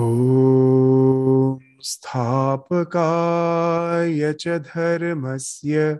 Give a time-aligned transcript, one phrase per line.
[0.00, 5.98] ॐ स्थापकाय च धर्मस्य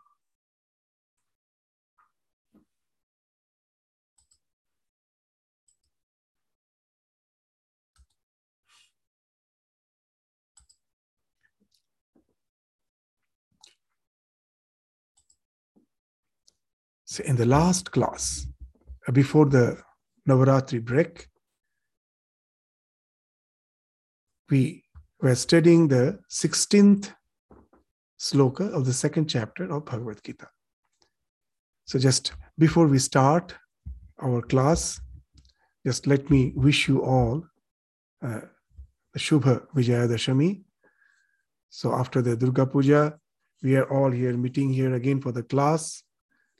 [17.16, 18.46] So, in the last class,
[19.08, 19.82] uh, before the
[20.28, 21.30] Navaratri break,
[24.50, 24.84] we
[25.22, 27.14] were studying the 16th
[28.20, 30.50] sloka of the second chapter of Bhagavad Gita.
[31.86, 33.56] So, just before we start
[34.22, 35.00] our class,
[35.86, 37.46] just let me wish you all
[38.22, 38.42] uh,
[39.18, 40.64] Shubha Vijayadashami.
[41.70, 43.18] So, after the Durga Puja,
[43.64, 46.04] we are all here meeting here again for the class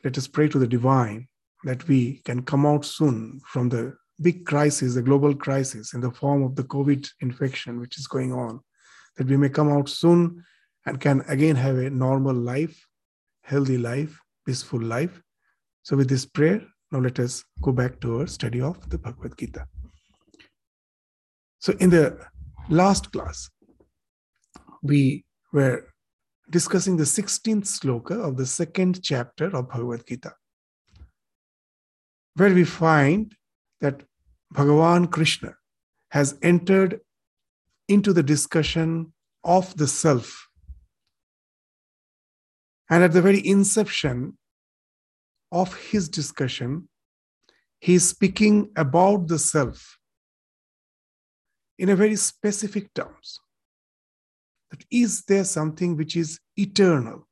[0.04, 1.28] let us pray to the divine
[1.64, 6.12] that we can come out soon from the big crisis, the global crisis in the
[6.12, 8.60] form of the COVID infection which is going on,
[9.18, 10.44] that we may come out soon
[10.86, 12.88] and can again have a normal life,
[13.44, 15.22] healthy life, peaceful life.
[15.84, 19.38] So, with this prayer, now let us go back to our study of the Bhagavad
[19.38, 19.68] Gita.
[21.60, 22.18] So, in the
[22.70, 23.50] last class,
[24.82, 25.88] we were
[26.50, 30.34] discussing the 16th sloka of the second chapter of Bhagavad Gita,
[32.36, 33.36] where we find
[33.82, 34.04] that
[34.54, 35.56] Bhagavan Krishna
[36.12, 37.02] has entered
[37.88, 40.48] into the discussion of the self.
[42.90, 44.38] And at the very inception
[45.52, 46.88] of his discussion,
[47.80, 49.98] he is speaking about the self
[51.78, 53.40] in a very specific terms
[54.76, 57.28] that is there something which is eternal?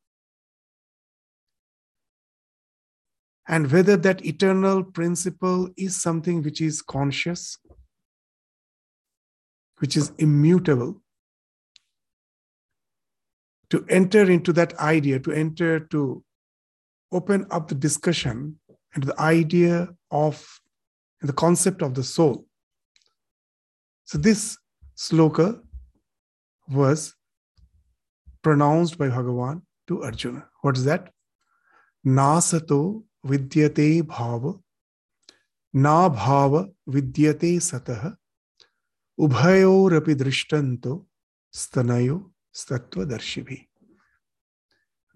[3.47, 7.57] And whether that eternal principle is something which is conscious,
[9.79, 11.01] which is immutable.
[13.71, 16.23] To enter into that idea, to enter to
[17.11, 18.59] open up the discussion
[18.95, 20.61] into the idea of
[21.21, 22.45] the concept of the soul.
[24.05, 24.57] So, this
[24.95, 25.59] sloka
[26.69, 27.15] was
[28.43, 30.47] pronounced by Bhagavan to Arjuna.
[30.61, 31.11] What is that?
[32.05, 34.59] Nasato vidyate bhava,
[35.73, 38.15] na bhava vidyate satah,
[39.19, 41.05] ubhayorapi drishtanto
[41.53, 43.67] stanayo statva darshibhi.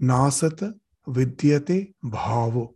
[0.01, 0.73] Nasata
[1.07, 2.73] vidyate bhavo.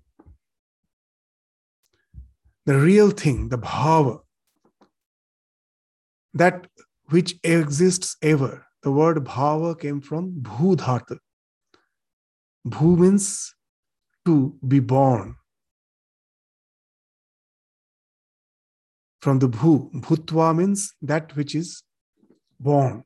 [2.66, 4.19] The real thing, the bhava,
[6.34, 6.67] that
[7.09, 11.18] which exists ever, the word bhava came from bhu dhatu.
[12.68, 13.53] Bhu means
[14.25, 15.36] to be born.
[19.22, 21.84] From the bhu, bhutva means that which is
[22.59, 23.03] born.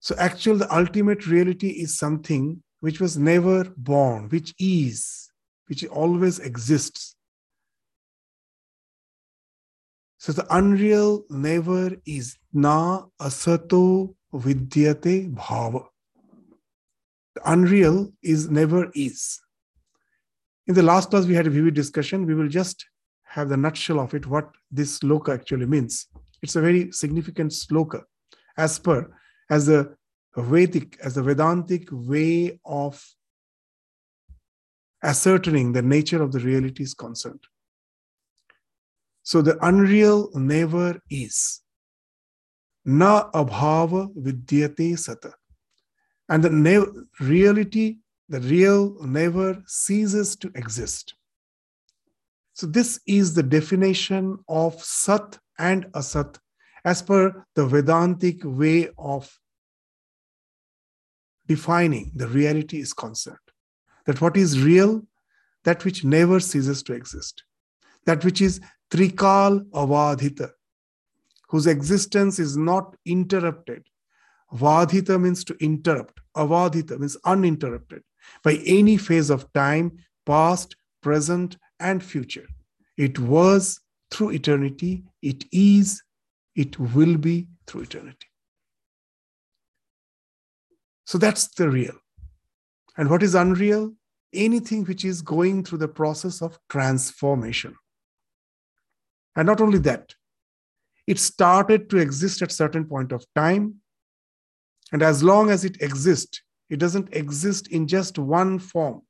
[0.00, 5.30] So, actual, the ultimate reality is something which was never born, which is,
[5.68, 7.14] which always exists.
[10.22, 12.36] So the unreal never is.
[12.52, 15.86] Na asato vidyate bhava.
[17.34, 19.40] The unreal is never is.
[20.68, 22.24] In the last class, we had a vivid discussion.
[22.24, 22.86] We will just
[23.24, 26.06] have the nutshell of it, what this sloka actually means.
[26.40, 28.02] It's a very significant sloka
[28.56, 29.12] as per
[29.50, 29.96] as the
[30.36, 33.04] Vedic, as the Vedantic way of
[35.02, 37.40] ascertaining the nature of the reality is concerned.
[39.22, 41.60] So the unreal never is.
[42.84, 45.32] Na abhava vidyate sata.
[46.28, 47.98] And the ne- reality,
[48.28, 51.14] the real never ceases to exist.
[52.54, 56.38] So this is the definition of sat and asat
[56.84, 59.30] as per the Vedantic way of
[61.46, 63.36] defining the reality is concerned.
[64.06, 65.02] That what is real,
[65.64, 67.44] that which never ceases to exist.
[68.06, 68.60] That which is
[68.92, 70.50] Trikal Avadhita,
[71.48, 73.86] whose existence is not interrupted.
[74.52, 76.20] Vadhita means to interrupt.
[76.36, 78.02] Avadhita means uninterrupted
[78.44, 79.92] by any phase of time,
[80.26, 82.46] past, present, and future.
[82.98, 83.80] It was
[84.10, 86.02] through eternity, it is,
[86.54, 88.26] it will be through eternity.
[91.06, 91.94] So that's the real.
[92.98, 93.94] And what is unreal?
[94.34, 97.74] Anything which is going through the process of transformation.
[99.36, 100.14] And not only that,
[101.06, 103.76] it started to exist at certain point of time.
[104.92, 109.02] And as long as it exists, it doesn't exist in just one form.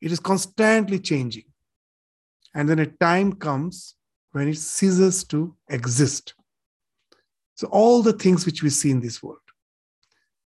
[0.00, 1.44] It is constantly changing.
[2.54, 3.96] And then a time comes
[4.32, 6.34] when it ceases to exist.
[7.54, 9.38] So, all the things which we see in this world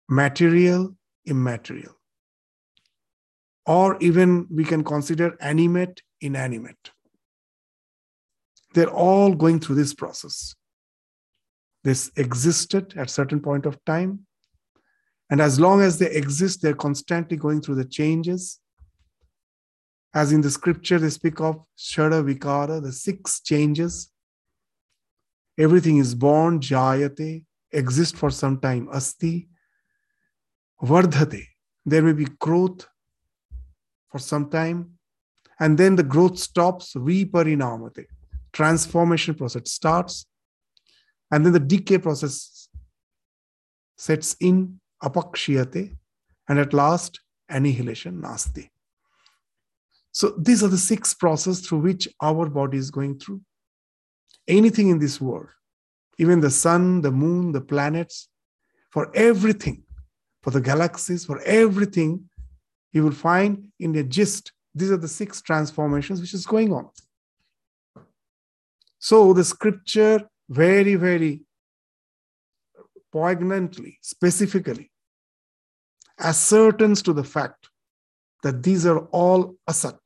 [0.09, 0.95] material,
[1.25, 1.95] immaterial,
[3.65, 6.91] or even we can consider animate, inanimate.
[8.73, 10.55] They're all going through this process.
[11.83, 14.25] This existed at certain point of time.
[15.29, 18.59] And as long as they exist, they're constantly going through the changes.
[20.13, 24.11] As in the scripture, they speak of Shada Vikara, the six changes.
[25.57, 29.49] Everything is born, jayate, exist for some time, asti,
[30.81, 31.47] vardhate.
[31.85, 32.87] There may be growth
[34.11, 34.91] for some time,
[35.59, 38.05] and then the growth stops, viparinamate.
[38.51, 40.25] Transformation process starts,
[41.31, 42.67] and then the decay process
[43.97, 45.95] sets in, apakshiyate,
[46.47, 47.19] and at last,
[47.50, 48.69] annihilation, nasti.
[50.11, 53.41] So these are the six processes through which our body is going through.
[54.47, 55.49] Anything in this world,
[56.19, 58.27] even the sun, the moon, the planets,
[58.91, 59.83] for everything,
[60.44, 62.29] for the galaxies, for everything,
[62.91, 66.89] you will find in the gist, these are the six transformations which is going on.
[68.99, 71.41] So the scripture very, very
[73.11, 74.89] poignantly, specifically
[76.19, 77.69] ascertains to the fact
[78.43, 79.99] that these are all asat.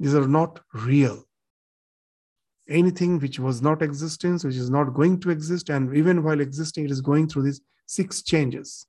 [0.00, 1.24] These are not real.
[2.68, 6.84] Anything which was not existence, which is not going to exist, and even while existing,
[6.84, 8.86] it is going through these six changes.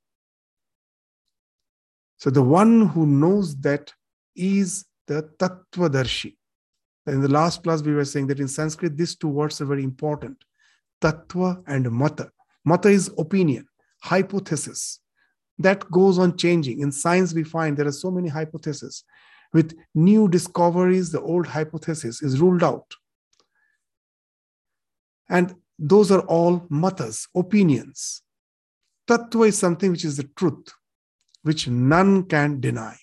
[2.19, 3.92] So the one who knows that
[4.36, 6.36] is the Tattvadarshi.
[7.07, 9.83] In the last class, we were saying that in Sanskrit, these two words are very
[9.83, 10.38] important
[11.01, 12.30] Tattva and Mata.
[12.66, 13.68] Mata is opinion,
[14.04, 15.00] hypothesis
[15.60, 16.80] that goes on changing.
[16.80, 19.04] In science, we find there are so many hypotheses.
[19.54, 22.95] With new discoveries, the old hypothesis is ruled out.
[25.30, 28.22] And those are all matas, opinions.
[29.07, 30.72] Tattva is something which is the truth,
[31.50, 32.96] which none can deny.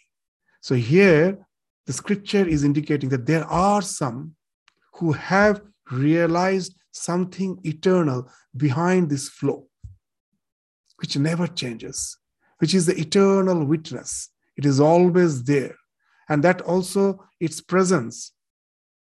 [0.60, 1.24] So here,
[1.86, 4.18] the scripture is indicating that there are some
[4.94, 8.20] who have realized something eternal
[8.56, 9.68] behind this flow,
[11.00, 12.18] which never changes
[12.58, 14.30] which is the eternal witness.
[14.56, 15.76] It is always there.
[16.28, 18.32] And that also, its presence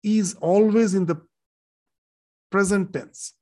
[0.02, 1.20] is always in the
[2.50, 3.34] present tense.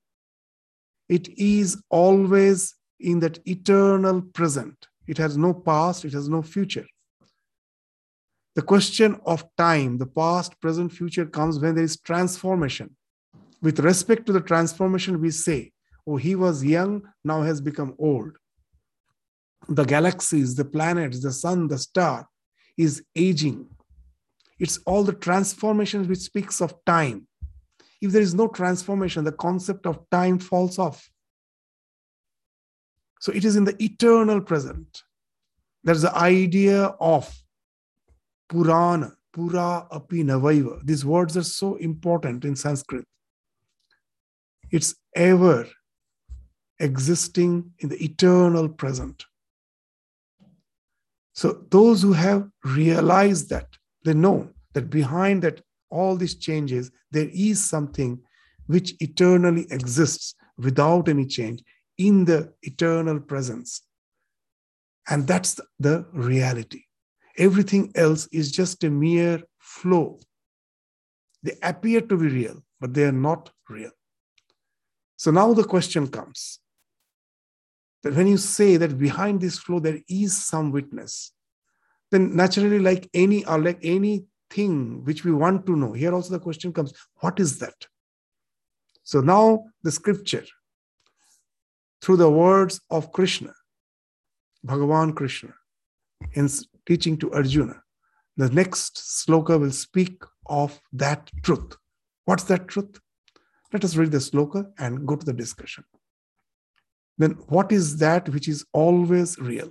[1.08, 4.87] It is always in that eternal present.
[5.12, 6.87] It has no past, it has no future.
[8.55, 12.97] The question of time, the past, present, future comes when there is transformation.
[13.61, 15.73] With respect to the transformation, we say,
[16.07, 16.93] Oh, he was young,
[17.31, 18.33] now has become old
[19.69, 22.26] the galaxies, the planets, the sun, the star
[22.76, 23.67] is aging.
[24.59, 27.26] It's all the transformation which speaks of time.
[28.00, 31.10] If there is no transformation, the concept of time falls off.
[33.21, 35.03] So it is in the eternal present.
[35.85, 37.33] There's the idea of
[38.49, 40.85] Purana, Pura api navaiva.
[40.85, 43.05] These words are so important in Sanskrit.
[44.71, 45.67] It's ever
[46.79, 49.25] existing in the eternal present.
[51.35, 53.69] So those who have realized that,
[54.05, 55.61] they know that behind that
[55.91, 58.21] all these changes, there is something
[58.67, 61.62] which eternally exists without any change
[62.00, 63.83] in the eternal presence.
[65.09, 66.85] And that's the reality.
[67.37, 70.19] Everything else is just a mere flow.
[71.42, 73.90] They appear to be real, but they are not real.
[75.16, 76.61] So now the question comes
[78.02, 81.33] that when you say that behind this flow there is some witness,
[82.11, 86.40] then naturally, like any or like anything which we want to know, here also the
[86.40, 87.87] question comes: what is that?
[89.02, 90.45] So now the scripture,
[92.02, 93.52] through the words of Krishna,
[94.66, 95.54] Bhagavan Krishna,
[96.33, 96.49] in
[96.87, 97.83] teaching to Arjuna,
[98.37, 101.76] the next sloka will speak of that truth.
[102.25, 103.00] What's that truth?
[103.73, 105.85] Let us read the sloka and go to the discussion
[107.21, 109.71] then what is that which is always real?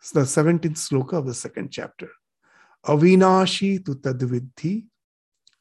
[0.00, 2.08] It's the 17th sloka of the second chapter.
[2.86, 4.86] Avinashi tu tadvidhi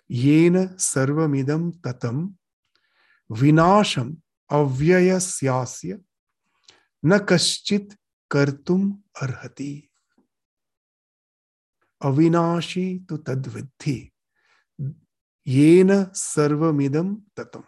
[0.10, 2.34] yena sarvamidam tatam
[3.32, 4.18] vinasham
[4.50, 6.00] syasya
[7.04, 7.96] na kaschit
[8.30, 9.89] kartum arhati.
[12.01, 14.12] Avinashi tu tadvidhi
[15.48, 17.63] yena sarvamidam tatam.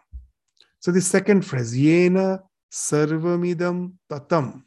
[0.79, 4.63] So the second phrase, yena sarvamidam tatam,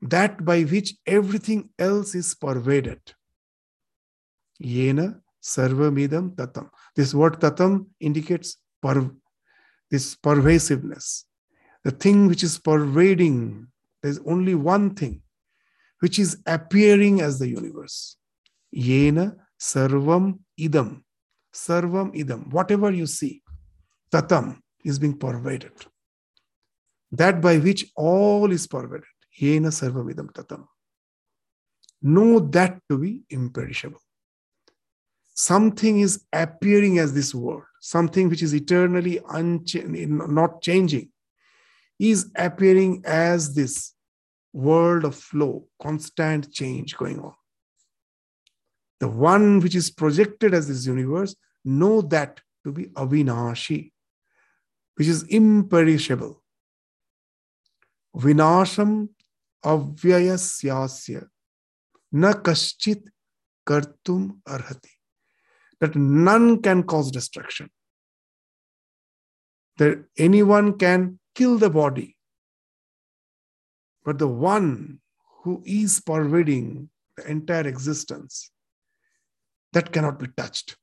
[0.00, 3.00] that by which everything else is pervaded.
[4.60, 6.70] Yena sarvamidam tatam.
[6.96, 9.10] This word tatam indicates per,
[9.92, 11.26] this pervasiveness.
[11.84, 13.68] The thing which is pervading,
[14.02, 15.22] there's only one thing
[16.00, 18.16] which is appearing as the universe.
[18.74, 21.02] Yena sarvam idam.
[21.54, 22.50] Sarvam idam.
[22.50, 23.42] Whatever you see,
[24.10, 25.72] tatam is being pervaded.
[27.12, 29.04] That by which all is pervaded.
[29.40, 30.66] Yena sarvamidam tatam.
[32.00, 34.00] Know that to be imperishable.
[35.34, 41.10] Something is appearing as this world, something which is eternally uncha- not changing,
[41.98, 43.92] is appearing as this
[44.52, 47.34] world of flow, constant change going on.
[49.00, 51.34] The one which is projected as this universe,
[51.64, 53.90] know that to be avinashi,
[54.94, 56.40] which is imperishable.
[58.16, 59.08] Vinasham
[59.64, 61.26] avyaya
[62.12, 63.08] na kaschit
[63.66, 64.90] kartum arhati.
[65.82, 67.68] That none can cause destruction.
[69.78, 72.16] That anyone can kill the body.
[74.04, 75.00] But the one
[75.42, 78.52] who is pervading the entire existence,
[79.72, 80.76] that cannot be touched.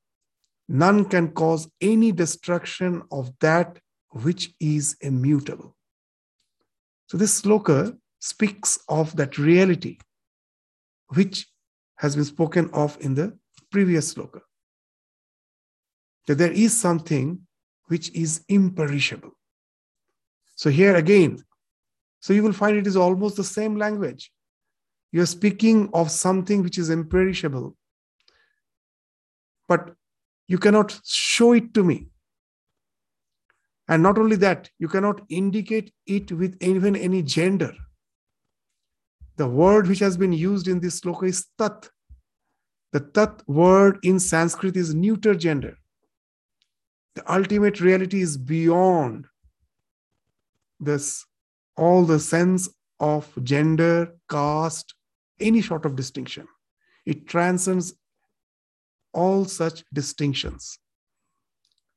[0.68, 3.80] None can cause any destruction of that
[4.10, 5.78] which is immutable.
[7.08, 10.00] So this sloka speaks of that reality
[11.08, 11.48] which
[12.00, 13.38] has been spoken of in the
[13.72, 14.42] previous sloka.
[16.30, 17.40] That there is something
[17.88, 19.32] which is imperishable.
[20.56, 21.44] So here again,
[22.20, 24.32] so you will find it is almost the same language.
[25.12, 27.76] You're speaking of something which is imperishable,
[29.68, 29.96] but
[30.48, 32.10] you cannot show it to me.
[33.88, 37.74] And not only that, you cannot indicate it with even any gender.
[39.38, 41.90] The word which has been used in this sloka is tat.
[42.94, 45.76] The tat word in Sanskrit is neuter gender.
[47.16, 49.28] The ultimate reality is beyond
[50.80, 51.26] this
[51.76, 54.94] all the sense of gender, caste,
[55.40, 56.48] any sort of distinction.
[57.06, 57.94] It transcends
[59.14, 60.78] all such distinctions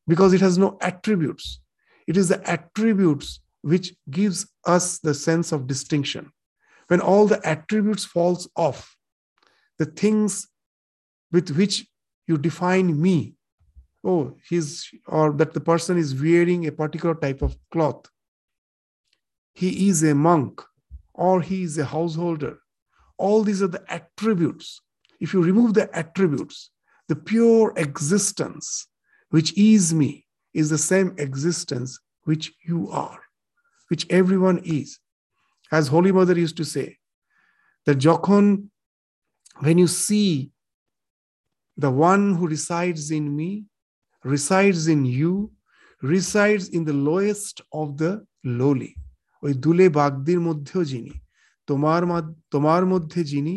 [0.09, 1.61] because it has no attributes
[2.07, 6.33] it is the attributes which gives us the sense of distinction.
[6.88, 8.97] When all the attributes falls off,
[9.78, 10.49] the things
[11.31, 11.87] with which
[12.26, 13.35] you define me,
[14.04, 18.06] oh, he's or that the person is wearing a particular type of cloth.
[19.54, 20.62] He is a monk
[21.14, 22.59] or he is a householder.
[23.18, 24.80] All these are the attributes.
[25.21, 26.71] If you remove the attributes,
[27.09, 28.87] the pure existence,
[29.30, 33.21] which is me, is the same existence which you are,
[33.88, 34.99] which everyone is.
[35.71, 36.99] As Holy Mother used to say,
[37.87, 38.68] that Jokhon,
[39.61, 40.50] when you see
[41.76, 43.64] the one who resides in me,
[44.24, 45.51] resides in you,
[46.01, 48.12] resides in the lowest of the
[48.60, 48.93] lowly.
[49.43, 51.13] ওই দুলে বাগদির মধ্যেও যিনি
[51.69, 52.01] তোমার
[52.53, 53.55] তোমার মধ্যে যিনি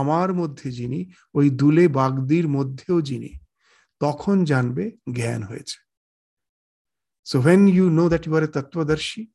[0.00, 1.00] আমার মধ্যে যিনি
[1.38, 3.32] ওই দুলে বাগদির মধ্যেও যিনি
[4.00, 4.84] তখন জানবে
[5.16, 5.78] জ্ঞান হয়েছে
[7.30, 9.28] so when you know that you are a Tattvadarshi,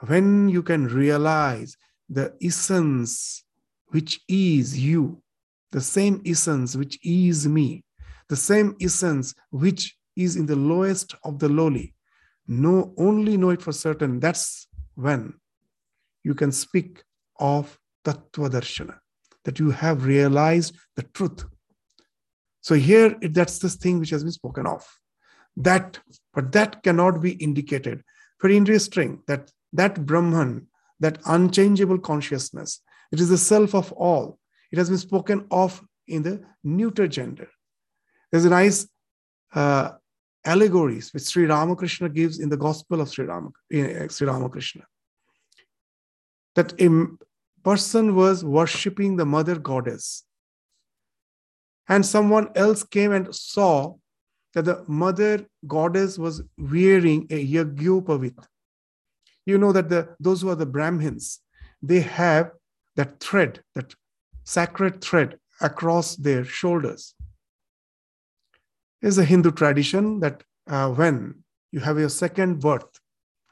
[0.00, 1.74] when you can realize
[2.06, 3.44] the essence
[3.88, 5.22] which is you,
[5.72, 7.82] the same essence which is me,
[8.28, 11.93] the same essence which is in the lowest of the lowly,
[12.47, 14.19] know only know it for certain.
[14.19, 15.33] That's when
[16.23, 17.03] you can speak
[17.39, 18.97] of Tattvadarshana,
[19.45, 21.45] that you have realized the truth.
[22.61, 24.85] So here that's the thing which has been spoken of.
[25.55, 25.99] That
[26.33, 28.03] but that cannot be indicated.
[28.41, 30.67] Very interesting that that brahman
[30.99, 34.37] that unchangeable consciousness it is the self of all.
[34.71, 37.47] It has been spoken of in the neuter gender.
[38.31, 38.87] There's a nice
[39.53, 39.91] uh,
[40.45, 44.83] allegories which sri ramakrishna gives in the gospel of sri, uh, sri ramakrishna
[46.55, 46.89] that a
[47.63, 50.23] person was worshipping the mother goddess
[51.89, 53.95] and someone else came and saw
[54.53, 58.37] that the mother goddess was wearing a yagyopavit.
[59.45, 61.39] You know that the those who are the Brahmins,
[61.81, 62.51] they have
[62.95, 63.95] that thread, that
[64.43, 67.15] sacred thread across their shoulders.
[69.01, 72.99] There's a Hindu tradition that uh, when you have your second birth,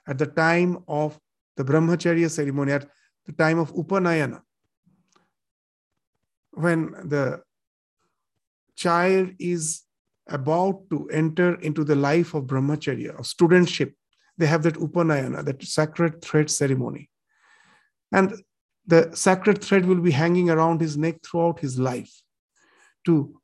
[0.07, 1.19] at the time of
[1.55, 2.89] the brahmacharya ceremony, at
[3.25, 4.41] the time of Upanayana,
[6.51, 7.41] when the
[8.75, 9.83] child is
[10.27, 13.93] about to enter into the life of brahmacharya, of studentship,
[14.37, 17.09] they have that upanayana, that sacred thread ceremony.
[18.11, 18.33] And
[18.85, 22.21] the sacred thread will be hanging around his neck throughout his life
[23.05, 23.39] to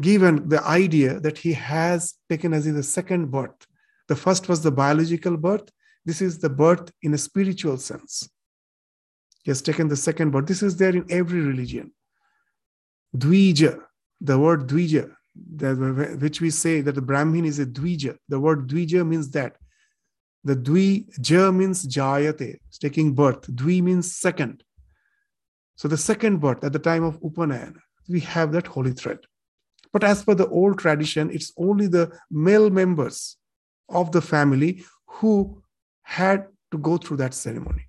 [0.00, 3.66] given the idea that he has taken as the second birth.
[4.08, 5.68] The first was the biological birth.
[6.04, 8.28] This is the birth in a spiritual sense.
[9.42, 10.46] He has taken the second birth.
[10.46, 11.92] This is there in every religion.
[13.16, 13.80] Dvija,
[14.20, 15.12] the word Dvija,
[16.20, 18.16] which we say that the Brahmin is a Dvija.
[18.28, 19.56] The word Dvija means that.
[20.44, 23.42] The Dvija means Jayate, taking birth.
[23.42, 24.62] Dvi means second.
[25.76, 29.18] So the second birth at the time of Upanayana, we have that holy thread.
[29.92, 33.36] But as per the old tradition, it's only the male members
[33.88, 35.62] of the family who
[36.02, 37.86] had to go through that ceremony.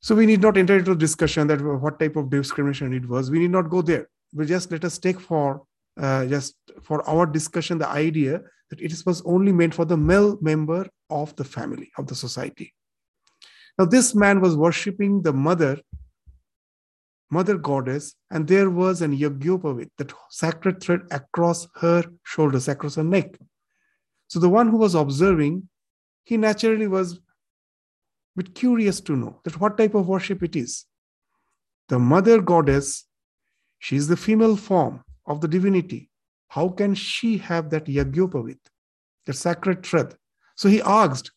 [0.00, 3.30] So we need not enter into discussion that what type of discrimination it was.
[3.30, 4.08] We need not go there.
[4.32, 5.62] We just let us take for
[6.00, 10.38] uh, just for our discussion the idea that it was only meant for the male
[10.40, 12.72] member of the family of the society.
[13.78, 15.80] Now this man was worshipping the mother
[17.30, 23.04] mother goddess, and there was an Yagyopavit, that sacred thread across her shoulders, across her
[23.04, 23.38] neck.
[24.28, 25.68] So the one who was observing,
[26.24, 27.20] he naturally was
[28.38, 30.86] bit curious to know that what type of worship it is.
[31.88, 33.06] The mother goddess,
[33.80, 36.10] she is the female form of the divinity.
[36.48, 38.60] How can she have that Yagyopavit,
[39.26, 40.14] that sacred thread?
[40.54, 41.32] So he asked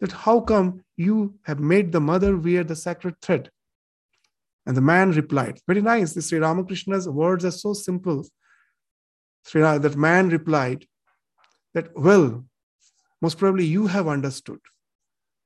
[0.00, 3.50] that how come you have made the mother wear the sacred thread?
[4.66, 6.14] And the man replied, very nice.
[6.26, 8.26] Sri Ramakrishna's words are so simple.
[9.44, 10.86] Sri, that man replied
[11.74, 12.44] that, well,
[13.20, 14.60] most probably you have understood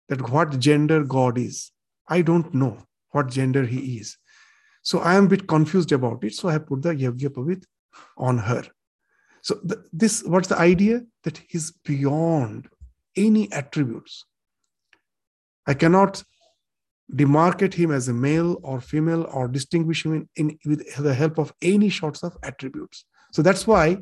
[0.09, 1.73] that what gender God is.
[2.09, 4.17] I don't know what gender he is.
[4.83, 6.35] So I am a bit confused about it.
[6.35, 7.65] So I put the Yagyapavit
[8.17, 8.65] on her.
[9.43, 11.03] So the, this, what's the idea?
[11.25, 12.69] That he's beyond
[13.17, 14.25] any attributes.
[15.67, 16.23] I cannot
[17.15, 21.39] demarcate him as a male or female or distinguish him in, in, with the help
[21.39, 23.05] of any sorts of attributes.
[23.33, 23.99] So that's why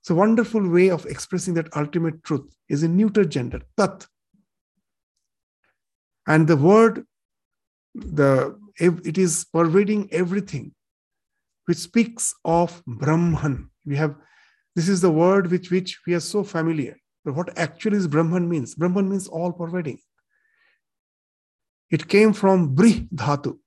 [0.00, 4.06] it's a wonderful way of expressing that ultimate truth is in neuter gender, tat.
[6.26, 7.04] And the word,
[7.94, 10.72] the it is pervading everything,
[11.66, 13.70] which speaks of Brahman.
[13.84, 14.14] We have
[14.76, 16.96] this is the word with which we are so familiar.
[17.24, 18.74] But what actually is Brahman means?
[18.74, 19.98] Brahman means all pervading.
[21.90, 23.58] It came from Brih Dhatu.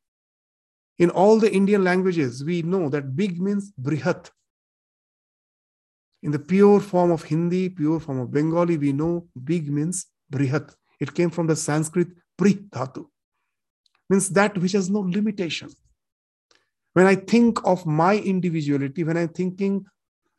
[0.98, 4.30] In all the Indian languages, we know that big means Brihat.
[6.22, 10.74] In the pure form of Hindi, pure form of Bengali, we know big means Brihat.
[11.00, 12.08] It came from the Sanskrit
[12.40, 13.06] Brih Dhatu.
[14.10, 15.70] Means that which has no limitation.
[16.94, 19.86] When I think of my individuality, when I'm thinking,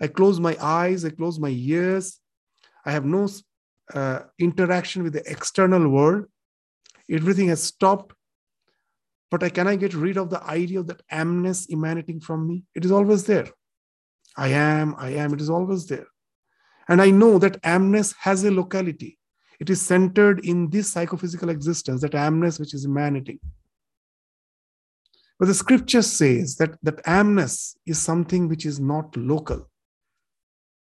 [0.01, 2.20] I close my eyes, I close my ears,
[2.87, 3.29] I have no
[3.92, 6.27] uh, interaction with the external world,
[7.10, 8.14] everything has stopped
[9.34, 12.62] but I, can I get rid of the idea of that amness emanating from me?
[12.72, 13.48] It is always there.
[14.36, 16.06] I am, I am, it is always there.
[16.88, 19.18] And I know that amness has a locality.
[19.58, 23.40] It is centered in this psychophysical existence, that amness which is emanating.
[25.40, 29.68] But the scripture says that that amness is something which is not local.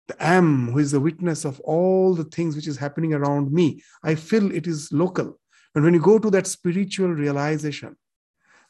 [0.09, 3.81] The am, who is the witness of all the things which is happening around me,
[4.03, 5.39] I feel it is local.
[5.75, 7.95] And when you go to that spiritual realization,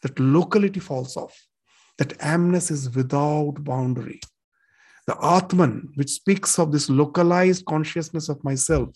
[0.01, 1.45] that locality falls off,
[1.97, 4.19] that amness is without boundary.
[5.07, 8.89] The Atman, which speaks of this localized consciousness of myself,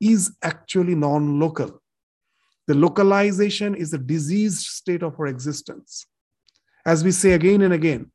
[0.00, 1.82] is actually non local.
[2.66, 6.06] The localization is a diseased state of our existence.
[6.86, 8.10] As we say again and again,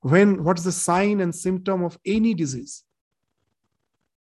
[0.00, 2.82] when what's the sign and symptom of any disease?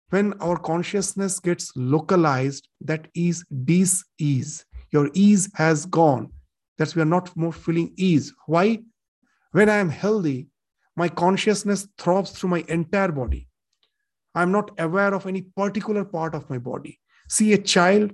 [0.09, 4.65] When our consciousness gets localized, that is dis-ease.
[4.91, 6.31] Your ease has gone.
[6.77, 8.33] That's we are not more feeling ease.
[8.47, 8.79] Why?
[9.51, 10.47] When I am healthy,
[10.95, 13.47] my consciousness throbs through my entire body.
[14.33, 16.99] I'm not aware of any particular part of my body.
[17.27, 18.11] See a child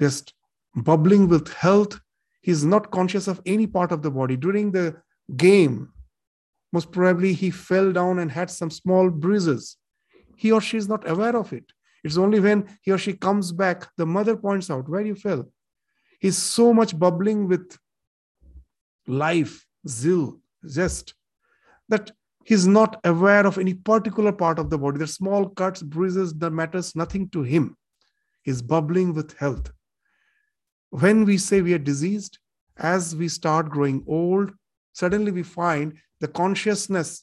[0.00, 0.34] just
[0.74, 2.00] bubbling with health.
[2.40, 4.36] He's not conscious of any part of the body.
[4.36, 4.96] During the
[5.36, 5.92] game,
[6.72, 9.76] most probably he fell down and had some small bruises
[10.42, 11.66] he or she is not aware of it.
[12.02, 15.48] It's only when he or she comes back, the mother points out where you fell.
[16.18, 17.78] He's so much bubbling with
[19.06, 21.14] life, zeal, zest,
[21.88, 22.10] that
[22.44, 24.98] he's not aware of any particular part of the body.
[24.98, 27.76] The small cuts, bruises, that matters nothing to him.
[28.42, 29.70] He's bubbling with health.
[30.90, 32.38] When we say we are diseased,
[32.78, 34.50] as we start growing old,
[34.92, 37.22] suddenly we find the consciousness,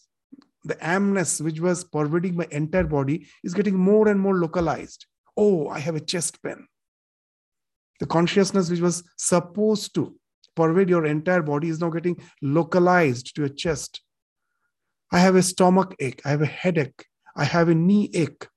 [0.64, 5.06] the amness which was pervading my entire body is getting more and more localized.
[5.38, 6.68] Oh, I have a chest pain.
[8.00, 10.16] The consciousness which was supposed to
[10.56, 14.02] pervade your entire body is now getting localized to your chest.
[15.12, 16.22] I have a stomach ache.
[16.26, 17.06] I have a headache.
[17.36, 18.48] I have a knee ache.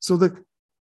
[0.00, 0.42] So the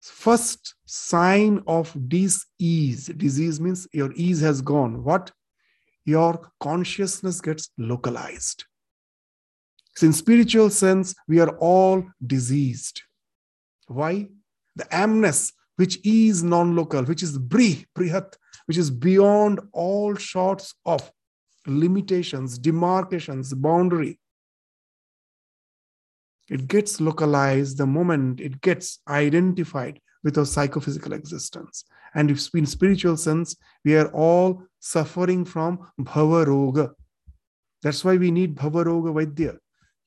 [0.02, 5.04] first sign of disease, disease means your ease has gone.
[5.04, 5.32] What?
[6.04, 8.64] Your consciousness gets localized.
[10.02, 13.02] In spiritual sense, we are all diseased.
[13.86, 14.28] Why?
[14.76, 18.34] The amness, which is non-local, which is bri, brihat,
[18.66, 21.10] which is beyond all sorts of
[21.66, 24.20] limitations, demarcations, boundary.
[26.48, 31.84] It gets localized the moment it gets identified with our psychophysical existence.
[32.14, 36.92] And if in spiritual sense, we are all suffering from bhava roga.
[37.82, 39.58] That's why we need bhava roga vaidya.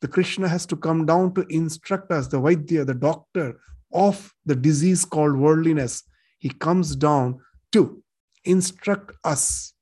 [0.02, 3.60] The Krishna has to come down to instruct us, the vaidya, the doctor
[3.94, 6.04] of the disease called worldliness.
[6.40, 7.40] He comes down
[7.72, 8.02] to
[8.44, 9.74] instruct us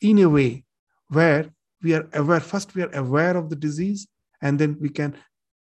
[0.00, 0.64] in a way
[1.08, 1.50] where
[1.82, 4.06] we are aware first we are aware of the disease
[4.42, 5.16] and then we can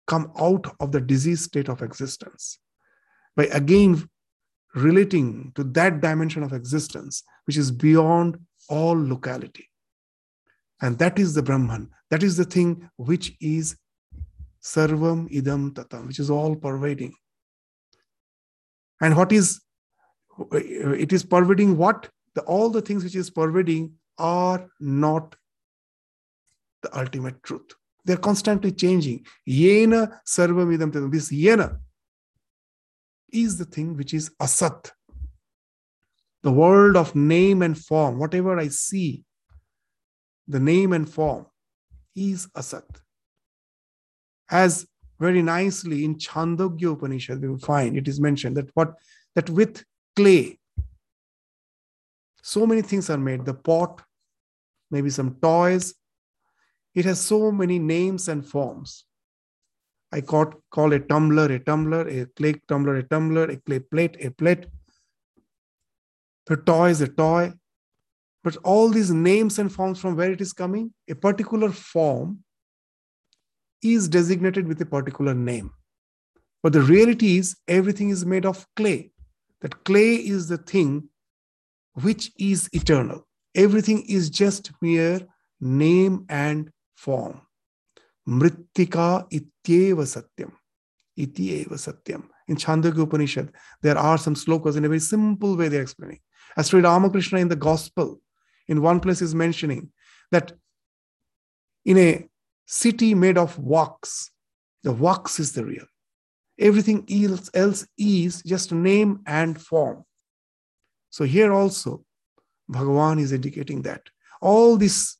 [0.07, 2.59] come out of the disease state of existence
[3.35, 4.07] by again
[4.75, 8.37] relating to that dimension of existence which is beyond
[8.69, 9.69] all locality
[10.81, 13.75] and that is the brahman that is the thing which is
[14.61, 17.13] sarvam idam tatam which is all pervading
[19.01, 19.61] and what is
[20.53, 22.09] it is pervading what?
[22.35, 25.35] The, all the things which is pervading are not
[26.81, 27.73] the ultimate truth.
[28.05, 29.25] They're constantly changing.
[29.47, 31.77] Yena sarvamidam This yena
[33.31, 34.91] is the thing which is asat.
[36.43, 39.23] The world of name and form, whatever I see,
[40.51, 41.45] the name and form
[42.15, 42.89] is asat.
[44.49, 44.85] As
[45.19, 48.95] very nicely in Chandogya Upanishad, we will find it is mentioned that what
[49.35, 49.83] that with
[50.15, 50.59] clay.
[52.43, 54.01] So many things are made the pot,
[54.89, 55.93] maybe some toys.
[56.93, 59.05] It has so many names and forms.
[60.11, 64.17] I call, call a tumbler a tumbler, a clay tumbler a tumbler, a clay plate
[64.19, 64.65] a plate.
[66.47, 67.53] The toy is a toy.
[68.43, 72.39] But all these names and forms from where it is coming, a particular form
[73.83, 75.71] is designated with a particular name.
[76.63, 79.11] But the reality is, everything is made of clay
[79.61, 81.07] that clay is the thing
[81.93, 83.27] which is eternal.
[83.55, 85.21] Everything is just mere
[85.59, 87.41] name and form.
[88.27, 90.51] Mrittika ityeva satyam.
[91.17, 92.23] Ityeva satyam.
[92.47, 93.51] In Chandogya Upanishad,
[93.81, 96.19] there are some slokas in a very simple way they're explaining.
[96.57, 98.19] As Sri Ramakrishna in the Gospel,
[98.71, 99.91] in one place is mentioning
[100.31, 100.53] that
[101.83, 102.25] in a
[102.65, 104.31] city made of wax,
[104.83, 105.85] the wax is the real.
[106.57, 110.05] Everything else, else is just name and form.
[111.09, 112.05] So here also,
[112.71, 114.03] Bhagavan is indicating that
[114.41, 115.17] all these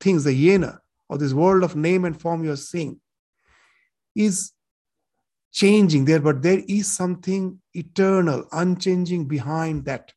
[0.00, 3.00] things, the yena, or this world of name and form you're seeing,
[4.14, 4.52] is
[5.52, 10.12] changing there, but there is something eternal, unchanging behind that.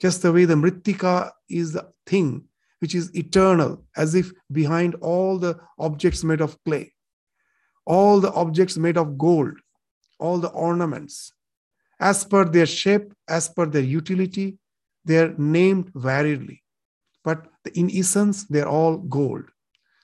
[0.00, 2.44] Just the way the mritika is the thing
[2.80, 6.92] which is eternal, as if behind all the objects made of clay,
[7.84, 9.52] all the objects made of gold,
[10.18, 11.32] all the ornaments.
[12.00, 14.58] As per their shape, as per their utility,
[15.04, 16.60] they're named variedly.
[17.22, 19.44] But in essence, they're all gold.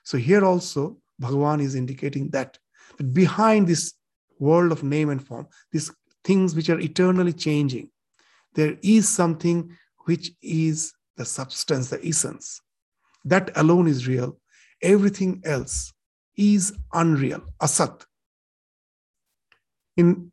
[0.03, 2.59] So here also, Bhagavan is indicating that,
[2.97, 3.93] that behind this
[4.39, 5.91] world of name and form, these
[6.23, 7.89] things which are eternally changing,
[8.53, 9.75] there is something
[10.07, 12.61] which is the substance, the essence.
[13.25, 14.37] That alone is real.
[14.81, 15.93] Everything else
[16.35, 18.05] is unreal, asat
[19.97, 20.31] in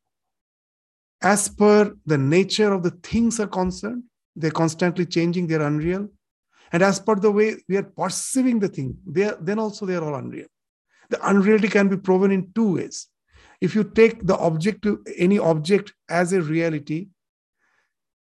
[1.22, 4.04] as per the nature of the things are concerned,
[4.36, 6.06] they're constantly changing, they're unreal.
[6.70, 9.94] And as per the way we are perceiving the thing, they are, then also they
[9.94, 10.46] are all unreal.
[11.08, 13.08] The unreality can be proven in two ways.
[13.62, 17.08] If you take the object to any object as a reality,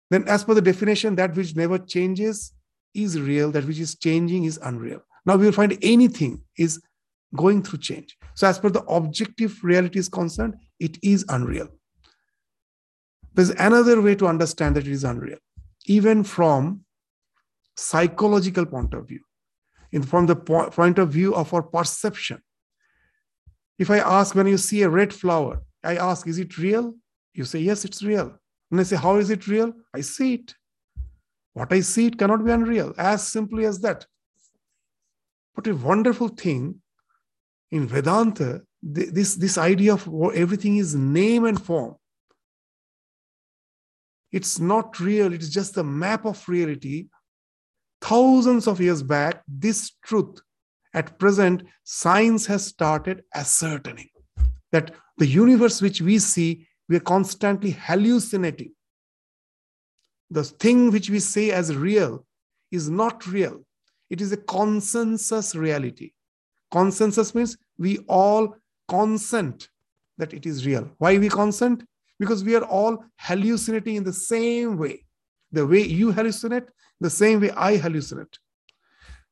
[0.10, 2.54] then as per the definition, that which never changes
[2.93, 5.02] is real, that which is changing is unreal.
[5.26, 6.82] Now we will find anything is
[7.36, 8.17] going through change.
[8.36, 11.67] So, as per the objective reality is concerned, it is unreal.
[13.34, 15.38] There's another way to understand that it is unreal.
[15.88, 16.84] even from
[17.76, 19.22] psychological point of view,
[19.91, 22.41] in, from the po- point of view of our perception.
[23.80, 26.96] If I ask when you see a red flower, I ask, is it real?
[27.34, 28.38] You say, yes, it's real.
[28.71, 29.73] And I say, how is it real?
[29.93, 30.53] I see it.
[31.53, 34.06] What I see, it cannot be unreal, as simply as that.
[35.56, 36.82] But a wonderful thing
[37.71, 41.95] in Vedanta, this, this idea of everything is name and form.
[44.32, 47.08] It's not real, it's just the map of reality.
[48.01, 50.39] Thousands of years back, this truth,
[50.93, 54.10] at present, science has started ascertaining
[54.71, 58.71] that the universe which we see, we are constantly hallucinating.
[60.30, 62.26] The thing which we say as real
[62.71, 63.65] is not real,
[64.10, 66.12] it is a consensus reality.
[66.71, 68.56] Consensus means we all
[68.88, 69.69] consent
[70.17, 70.89] that it is real.
[70.97, 71.84] Why we consent?
[72.19, 75.06] Because we are all hallucinating in the same way.
[75.52, 76.67] The way you hallucinate,
[77.00, 78.38] the same way I hallucinate.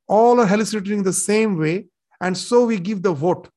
[0.08, 1.88] All are hallucinating the same way,
[2.22, 3.50] and so we give the vote.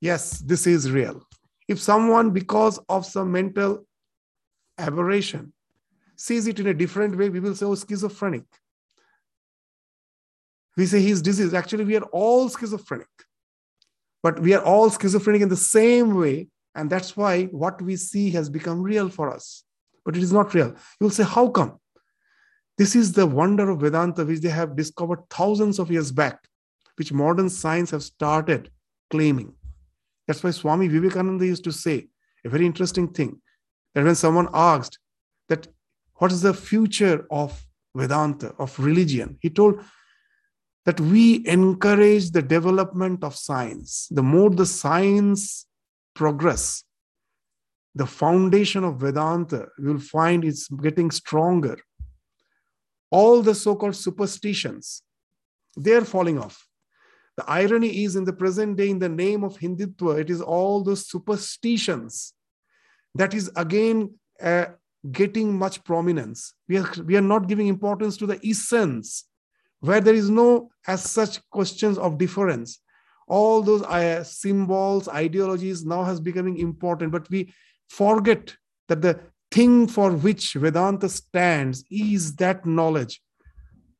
[0.00, 1.24] Yes, this is real.
[1.68, 3.86] If someone, because of some mental
[4.78, 5.52] aberration,
[6.16, 8.44] sees it in a different way, we will say, oh, schizophrenic.
[10.76, 11.54] We say he's diseased.
[11.54, 13.08] Actually, we are all schizophrenic.
[14.22, 16.48] But we are all schizophrenic in the same way.
[16.74, 19.64] And that's why what we see has become real for us.
[20.04, 20.74] But it is not real.
[21.00, 21.78] You'll say, how come?
[22.78, 26.38] This is the wonder of Vedanta, which they have discovered thousands of years back,
[26.96, 28.70] which modern science have started
[29.10, 29.54] claiming.
[30.32, 32.08] That's why Swami Vivekananda used to say
[32.42, 33.38] a very interesting thing
[33.94, 34.98] that when someone asked
[35.50, 35.68] that
[36.14, 37.62] what is the future of
[37.94, 39.78] Vedanta, of religion, he told
[40.86, 44.08] that we encourage the development of science.
[44.10, 45.66] The more the science
[46.14, 46.82] progress,
[47.94, 51.76] the foundation of Vedanta, you will find it's getting stronger.
[53.10, 55.02] All the so called superstitions,
[55.76, 56.66] they're falling off.
[57.36, 60.82] The irony is in the present day, in the name of Hindutva, it is all
[60.82, 62.34] those superstitions
[63.14, 64.66] that is again uh,
[65.10, 66.54] getting much prominence.
[66.68, 69.24] We are, we are not giving importance to the essence
[69.80, 72.80] where there is no as such questions of difference
[73.28, 77.52] all those uh, symbols ideologies now has becoming important but we
[77.88, 78.54] forget
[78.88, 79.18] that the
[79.50, 83.20] thing for which vedanta stands is that knowledge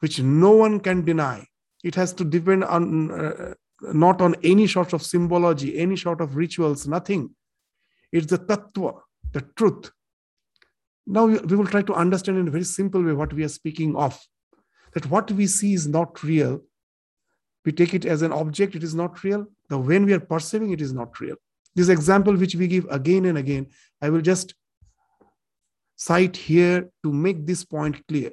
[0.01, 1.47] which no one can deny
[1.83, 3.55] it has to depend on uh,
[3.92, 7.31] not on any sort of symbology any sort of rituals nothing
[8.12, 9.01] it's the tattva
[9.33, 9.90] the truth
[11.07, 13.97] now we will try to understand in a very simple way what we are speaking
[13.97, 14.21] of
[14.92, 16.61] that what we see is not real.
[17.64, 19.47] We take it as an object, it is not real.
[19.68, 21.37] the when we are perceiving, it is not real.
[21.75, 23.68] This example, which we give again and again,
[24.01, 24.55] I will just
[25.97, 28.33] cite here to make this point clear.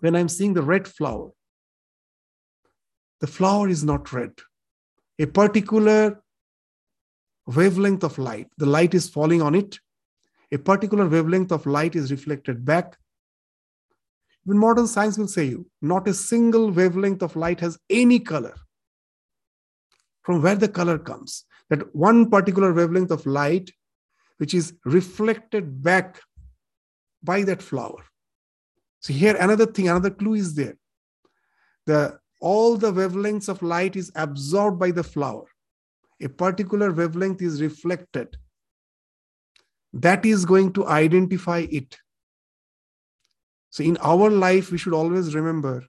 [0.00, 1.30] When I'm seeing the red flower,
[3.20, 4.32] the flower is not red.
[5.18, 6.22] A particular
[7.46, 9.78] wavelength of light, the light is falling on it.
[10.52, 12.96] A particular wavelength of light is reflected back.
[14.46, 18.54] Even modern science will say you, not a single wavelength of light has any color.
[20.22, 23.70] From where the color comes, that one particular wavelength of light,
[24.38, 26.20] which is reflected back
[27.22, 28.04] by that flower.
[29.00, 30.76] So here another thing, another clue is there.
[31.86, 35.44] The all the wavelengths of light is absorbed by the flower.
[36.20, 38.36] A particular wavelength is reflected.
[39.92, 41.96] That is going to identify it.
[43.70, 45.84] So, in our life, we should always remember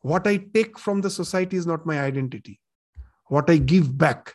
[0.00, 2.60] what I take from the society is not my identity.
[3.28, 4.34] What I give back,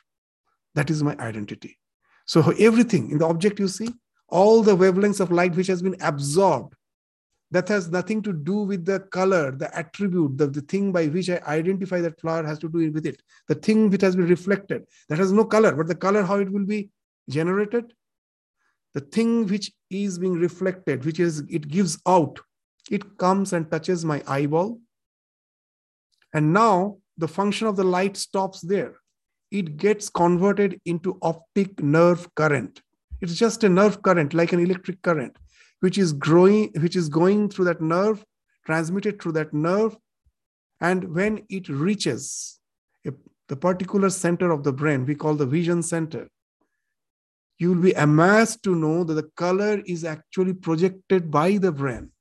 [0.76, 1.78] that is my identity.
[2.26, 3.90] So, everything in the object you see,
[4.28, 6.74] all the wavelengths of light which has been absorbed,
[7.52, 11.30] that has nothing to do with the color, the attribute, the, the thing by which
[11.30, 13.22] I identify that flower has to do with it.
[13.48, 16.52] The thing which has been reflected, that has no color, but the color, how it
[16.52, 16.90] will be
[17.30, 17.94] generated,
[18.94, 22.40] the thing which is being reflected, which is it gives out,
[22.90, 24.80] it comes and touches my eyeball.
[26.34, 28.96] And now the function of the light stops there.
[29.52, 32.82] It gets converted into optic nerve current.
[33.22, 35.36] It's just a nerve current, like an electric current,
[35.80, 38.24] which is growing, which is going through that nerve,
[38.66, 39.98] transmitted through that nerve.
[40.82, 42.60] And when it reaches
[43.06, 43.14] a,
[43.48, 46.30] the particular center of the brain, we call the vision center,
[47.58, 52.12] you will be amazed to know that the color is actually projected by the brain.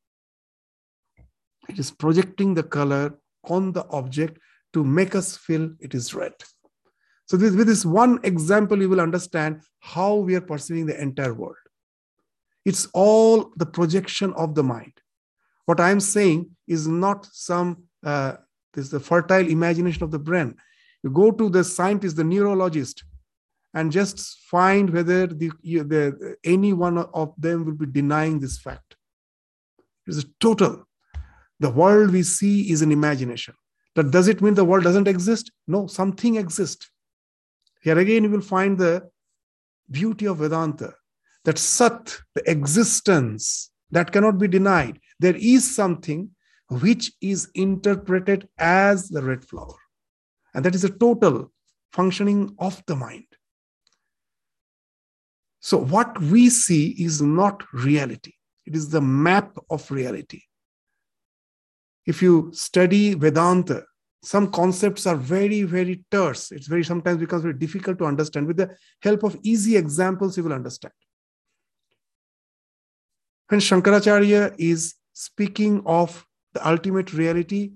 [1.69, 4.39] It is projecting the color on the object
[4.73, 6.33] to make us feel it is red.
[7.27, 11.35] So, this, with this one example, you will understand how we are perceiving the entire
[11.35, 11.57] world.
[12.69, 14.93] It's all the projection of the mind.
[15.65, 18.35] What I'm saying is not some uh,
[18.75, 20.55] this the fertile imagination of the brain.
[21.03, 23.05] You go to the scientist, the neurologist,
[23.73, 24.19] and just
[24.51, 28.97] find whether the, the any one of them will be denying this fact.
[30.07, 30.85] It is a total.
[31.61, 33.55] The world we see is an imagination.
[33.95, 35.51] But does it mean the world doesn't exist?
[35.67, 36.91] No, something exists.
[37.81, 39.09] Here again, you will find the
[39.91, 40.93] beauty of Vedanta
[41.49, 46.29] that Sat, the existence that cannot be denied, there is something
[46.69, 49.79] which is interpreted as the red flower.
[50.53, 51.51] And that is a total
[51.91, 53.25] functioning of the mind.
[55.61, 58.35] So, what we see is not reality,
[58.67, 60.43] it is the map of reality.
[62.05, 63.85] If you study Vedanta,
[64.23, 66.53] some concepts are very, very terse.
[66.53, 68.47] It's very sometimes becomes very difficult to understand.
[68.47, 70.93] With the help of easy examples, you will understand.
[73.49, 77.73] When Shankaracharya is speaking of the ultimate reality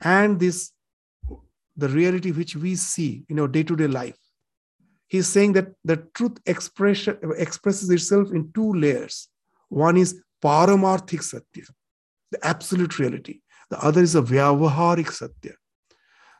[0.00, 0.72] and this
[1.76, 4.18] the reality which we see in our day-to-day life.
[5.06, 9.28] He's saying that the truth expression expresses itself in two layers.
[9.68, 11.64] One is paramarthik satya
[12.30, 13.40] the absolute reality.
[13.70, 15.54] The other is a vyavaharik satya.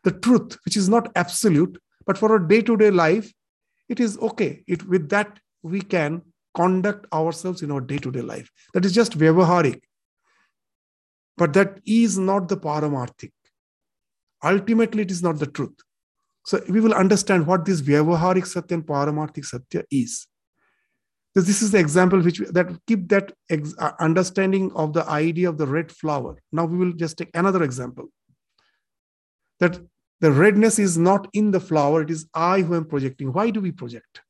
[0.04, 3.32] The truth which is not absolute but for our day-to-day life
[3.88, 4.64] it is okay.
[4.66, 6.22] It with that we can
[6.54, 9.80] conduct ourselves in our day-to-day life that is just vyavaharik
[11.40, 13.32] but that is not the paramarthik.
[14.44, 15.74] Ultimately, it is not the truth.
[16.44, 20.26] So we will understand what this Vyavaharik Satya and Paramarthik Satya is.
[21.34, 25.48] So this is the example which that keep that ex- uh, understanding of the idea
[25.48, 26.36] of the red flower.
[26.52, 28.08] Now we will just take another example.
[29.60, 29.80] That
[30.20, 33.32] the redness is not in the flower, it is I who am projecting.
[33.32, 34.20] Why do we project?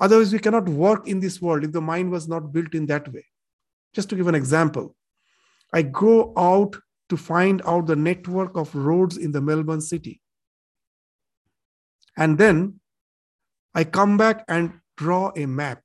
[0.00, 3.12] Otherwise, we cannot work in this world if the mind was not built in that
[3.12, 3.24] way.
[3.94, 4.96] Just to give an example,
[5.72, 6.76] I go out
[7.10, 10.20] to find out the network of roads in the Melbourne city.
[12.16, 12.80] And then
[13.74, 15.82] I come back and draw a map.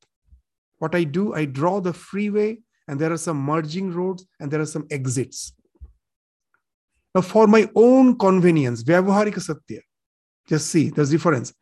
[0.77, 4.61] What I do, I draw the freeway, and there are some merging roads and there
[4.61, 5.53] are some exits.
[7.13, 9.81] Now, for my own convenience, Vyavaharika Satya,
[10.47, 11.53] just see there's difference.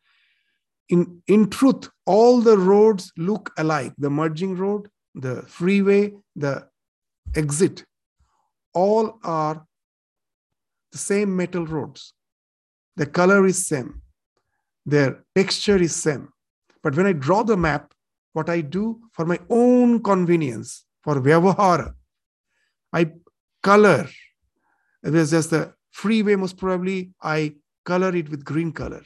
[0.90, 6.68] In, in truth, all the roads look alike the merging road, the freeway, the
[7.36, 7.86] exit
[8.74, 9.66] all are
[10.92, 12.14] the same metal roads.
[12.96, 14.02] The color is same.
[14.86, 16.30] Their texture is same.
[16.82, 17.94] But when I draw the map,
[18.34, 21.94] what I do for my own convenience, for Vyavahara,
[22.92, 23.12] I
[23.62, 24.08] color.
[25.04, 29.04] It There's just the freeway, most probably, I color it with green color.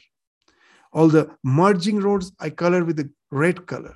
[0.92, 3.94] All the merging roads, I color with the red color.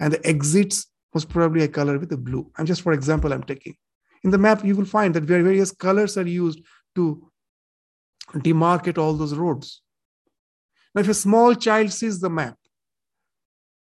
[0.00, 2.50] And the exits, most probably, I color with the blue.
[2.56, 3.74] I'm just, for example, I'm taking.
[4.22, 6.60] In the map, you will find that various colors are used
[6.94, 7.30] to
[8.34, 9.82] demarcate all those roads.
[10.94, 12.56] Now, if a small child sees the map,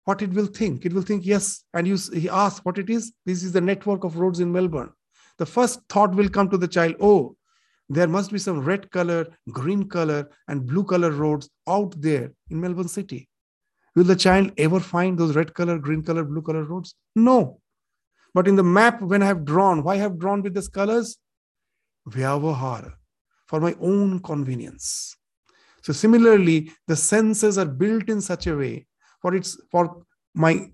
[0.04, 0.86] what it will think?
[0.86, 1.64] It will think, yes.
[1.74, 3.12] And you, he asks what it is.
[3.24, 4.92] This is the network of roads in Melbourne.
[5.38, 7.36] The first thought will come to the child, oh,
[7.88, 12.60] there must be some red color, green color, and blue color roads out there in
[12.60, 13.28] Melbourne City.
[13.94, 16.94] Will the child ever find those red color, green color, blue color roads?
[17.14, 17.60] No.
[18.34, 21.16] But in the map, when I have drawn, why I have drawn with these colors?
[22.08, 22.92] Vyavahara,
[23.46, 25.16] for my own convenience.
[25.82, 28.86] So similarly, the senses are built in such a way
[29.22, 30.02] for its for
[30.34, 30.70] my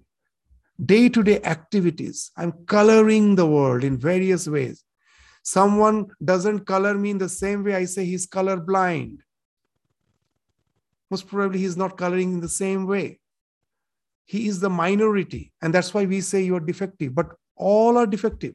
[0.85, 2.33] day-to-day activities.
[2.37, 4.83] I'm coloring the world in various ways.
[5.43, 9.23] Someone doesn't color me in the same way I say he's color blind.
[11.11, 13.19] Most probably he's not coloring in the same way.
[14.25, 17.15] He is the minority, and that's why we say you're defective.
[17.15, 18.55] But all are defective.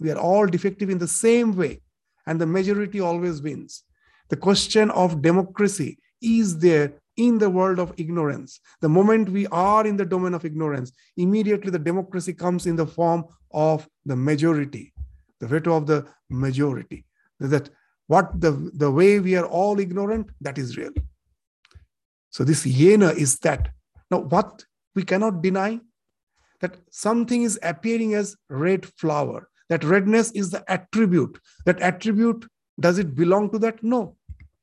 [0.00, 1.82] We are all defective in the same way,
[2.26, 3.84] and the majority always wins.
[4.30, 8.60] The question of democracy is there in the world of ignorance.
[8.80, 12.86] The moment we are in the domain of ignorance, immediately the democracy comes in the
[12.86, 14.91] form of the majority,
[15.42, 17.04] the veto of the majority.
[17.40, 17.68] That
[18.06, 20.92] what the, the way we are all ignorant, that is real.
[22.30, 23.68] So this yena is that.
[24.08, 24.64] Now, what
[24.94, 25.80] we cannot deny
[26.60, 29.48] that something is appearing as red flower.
[29.68, 31.40] That redness is the attribute.
[31.66, 32.46] That attribute,
[32.78, 33.82] does it belong to that?
[33.82, 34.16] No.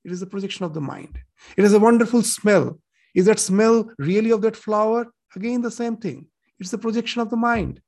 [0.05, 1.19] It is a projection of the mind.
[1.57, 2.79] It is a wonderful smell.
[3.13, 5.07] Is that smell really of that flower?
[5.35, 6.27] Again, the same thing.
[6.57, 7.81] It's the projection of the mind.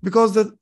[0.00, 0.56] Because the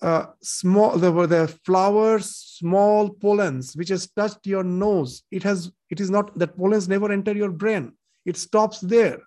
[0.00, 2.26] uh, small the, the flowers
[2.60, 7.10] small pollens which has touched your nose it has it is not that pollens never
[7.10, 7.92] enter your brain
[8.24, 9.18] it stops there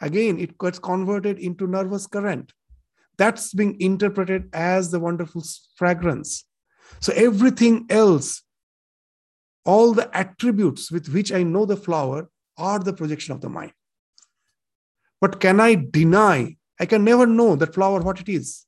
[0.00, 2.52] Again, it gets converted into nervous current.
[3.18, 5.42] that's being interpreted as the wonderful
[5.74, 6.44] fragrance.
[7.00, 8.42] So everything else,
[9.64, 12.28] all the attributes with which I know the flower
[12.58, 13.72] are the projection of the mind.
[15.18, 16.56] But can I deny?
[16.78, 18.66] I can never know that flower what it is.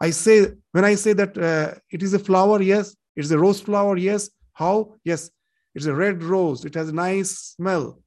[0.00, 3.60] I say, when I say that uh, it is a flower, yes, it's a rose
[3.60, 4.30] flower, yes.
[4.52, 4.94] How?
[5.04, 5.30] Yes,
[5.74, 6.64] it's a red rose.
[6.64, 8.02] It has a nice smell.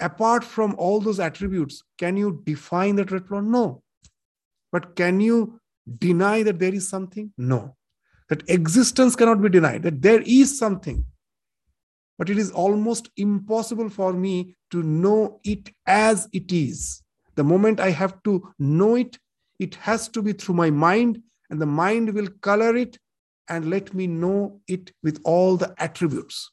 [0.00, 3.42] Apart from all those attributes, can you define that red flower?
[3.42, 3.82] No.
[4.72, 5.60] But can you
[5.98, 7.32] deny that there is something?
[7.36, 7.76] No.
[8.28, 11.04] That existence cannot be denied, that there is something.
[12.18, 17.02] But it is almost impossible for me to know it as it is.
[17.34, 19.18] The moment I have to know it,
[19.60, 22.98] it has to be through my mind, and the mind will color it
[23.48, 26.50] and let me know it with all the attributes.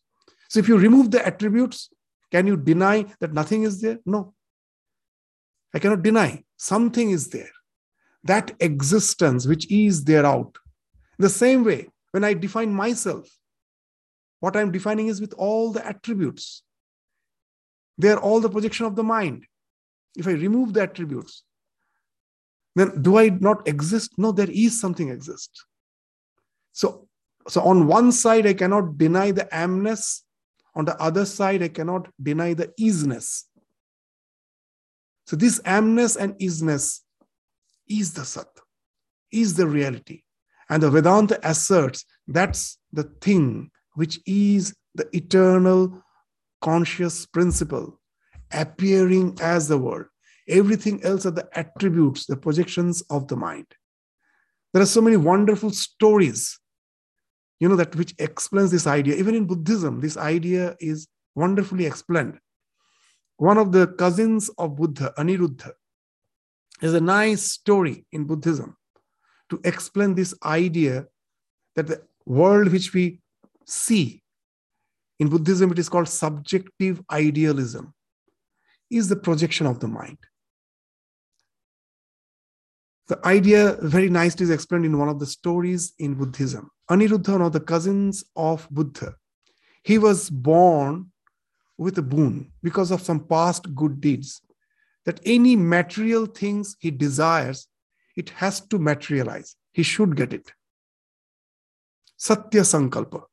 [0.49, 1.89] So if you remove the attributes,
[2.31, 3.99] can you deny that nothing is there?
[4.05, 4.33] No.
[5.73, 7.49] I cannot deny something is there
[8.23, 10.57] that existence which is there out.
[11.17, 13.29] The same way, when I define myself,
[14.39, 16.63] what I'm defining is with all the attributes.
[17.97, 19.45] They're all the projection of the mind.
[20.15, 21.43] If I remove the attributes,
[22.77, 24.13] then do I not exist?
[24.17, 25.65] No, there is something exist.
[26.73, 27.07] So,
[27.47, 30.21] so on one side, I cannot deny the amness.
[30.75, 33.45] On the other side, I cannot deny the isness.
[35.25, 37.01] So this amness and isness
[37.89, 38.47] is the Sat,
[39.31, 40.21] is the reality.
[40.69, 46.03] And the Vedanta asserts that's the thing which is the eternal
[46.61, 47.99] conscious principle
[48.51, 50.05] appearing as the world.
[50.47, 53.65] Everything else are the attributes, the projections of the mind.
[54.73, 56.59] There are so many wonderful stories,
[57.59, 59.15] you know, that which explains this idea.
[59.15, 62.39] Even in Buddhism, this idea is wonderfully explained.
[63.37, 65.71] One of the cousins of Buddha, Aniruddha,
[66.81, 68.75] is a nice story in Buddhism
[69.49, 71.07] to explain this idea
[71.75, 73.19] that the world which we
[73.65, 74.21] see
[75.19, 77.93] in Buddhism, it is called subjective idealism,
[78.89, 80.17] is the projection of the mind.
[83.07, 86.69] The idea very nicely is explained in one of the stories in Buddhism.
[86.89, 89.15] Aniruddha, one of the cousins of Buddha,
[89.83, 91.11] he was born
[91.77, 94.41] with a boon because of some past good deeds
[95.05, 97.67] that any material things he desires,
[98.17, 99.55] it has to materialize.
[99.71, 100.51] He should get it.
[102.17, 103.23] Satya Sankalpa.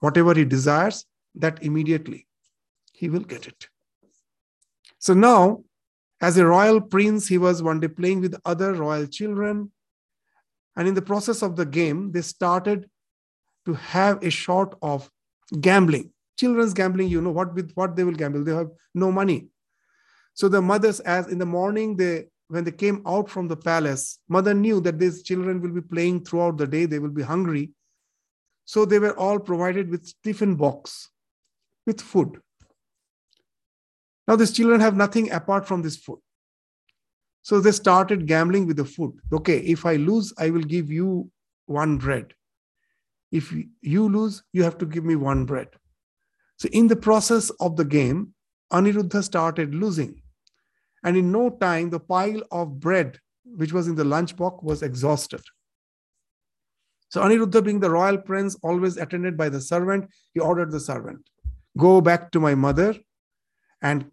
[0.00, 2.26] Whatever he desires, that immediately
[2.94, 3.68] he will get it.
[4.98, 5.64] So now,
[6.20, 9.70] as a royal prince, he was one day playing with other royal children.
[10.76, 12.88] And in the process of the game, they started
[13.66, 15.10] to have a sort of
[15.60, 16.12] gambling.
[16.38, 18.44] Children's gambling, you know what with what they will gamble.
[18.44, 19.48] They have no money.
[20.34, 24.18] So the mothers, as in the morning, they when they came out from the palace,
[24.28, 27.70] mother knew that these children will be playing throughout the day, they will be hungry.
[28.66, 31.10] So they were all provided with tiffin box
[31.86, 32.40] with food.
[34.26, 36.18] Now these children have nothing apart from this food.
[37.42, 39.18] So they started gambling with the food.
[39.32, 41.30] Okay, if I lose, I will give you
[41.66, 42.34] one bread.
[43.30, 45.68] If you lose, you have to give me one bread.
[46.58, 48.34] So in the process of the game,
[48.72, 50.22] Aniruddha started losing.
[51.04, 53.20] And in no time, the pile of bread
[53.54, 55.40] which was in the lunchbox was exhausted.
[57.08, 61.20] So Aniruddha, being the royal prince, always attended by the servant, he ordered the servant,
[61.78, 62.96] go back to my mother
[63.80, 64.10] and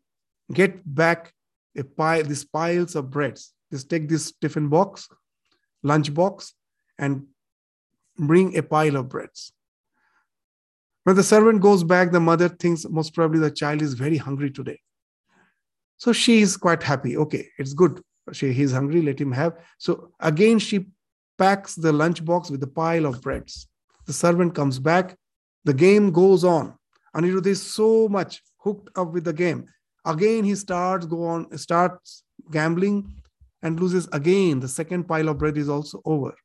[0.52, 1.34] get back
[1.78, 3.54] a pile, these piles of breads.
[3.72, 5.10] Just take this tiffin box,
[5.82, 6.54] lunch box,
[7.00, 7.26] and
[8.18, 9.52] bring a pile of breads.
[11.04, 14.52] When the servant goes back, the mother thinks most probably the child is very hungry
[14.52, 14.80] today.
[15.98, 17.18] So she is quite happy.
[17.18, 18.02] Okay, it's good.
[18.32, 19.54] She, he's hungry, let him have.
[19.80, 20.88] So again, she
[21.38, 23.68] packs the lunch box with a pile of breads.
[24.06, 25.18] The servant comes back.
[25.66, 26.76] The game goes on.
[27.16, 29.66] Aniruddha is so much hooked up with the game.
[30.06, 33.14] Again, he starts go on, starts gambling
[33.62, 34.60] and loses again.
[34.60, 36.36] The second pile of bread is also over.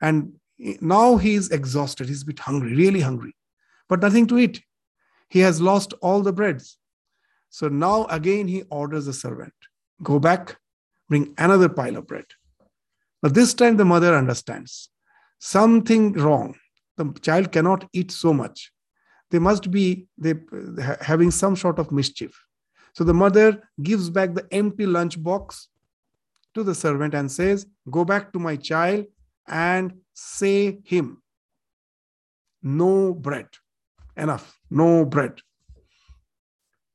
[0.00, 0.34] And
[0.80, 2.08] now he is exhausted.
[2.08, 3.34] He's a bit hungry, really hungry,
[3.88, 4.62] but nothing to eat.
[5.28, 6.78] He has lost all the breads.
[7.50, 9.54] So now again he orders the servant
[10.02, 10.56] go back,
[11.08, 12.26] bring another pile of bread.
[13.22, 14.90] But this time the mother understands
[15.38, 16.56] something wrong.
[16.96, 18.70] The child cannot eat so much.
[19.34, 20.34] They must be they,
[21.00, 22.40] having some sort of mischief.
[22.92, 25.66] So the mother gives back the empty lunch box
[26.54, 29.06] to the servant and says, Go back to my child
[29.48, 31.20] and say him,
[32.62, 33.48] No bread.
[34.16, 35.40] Enough, no bread.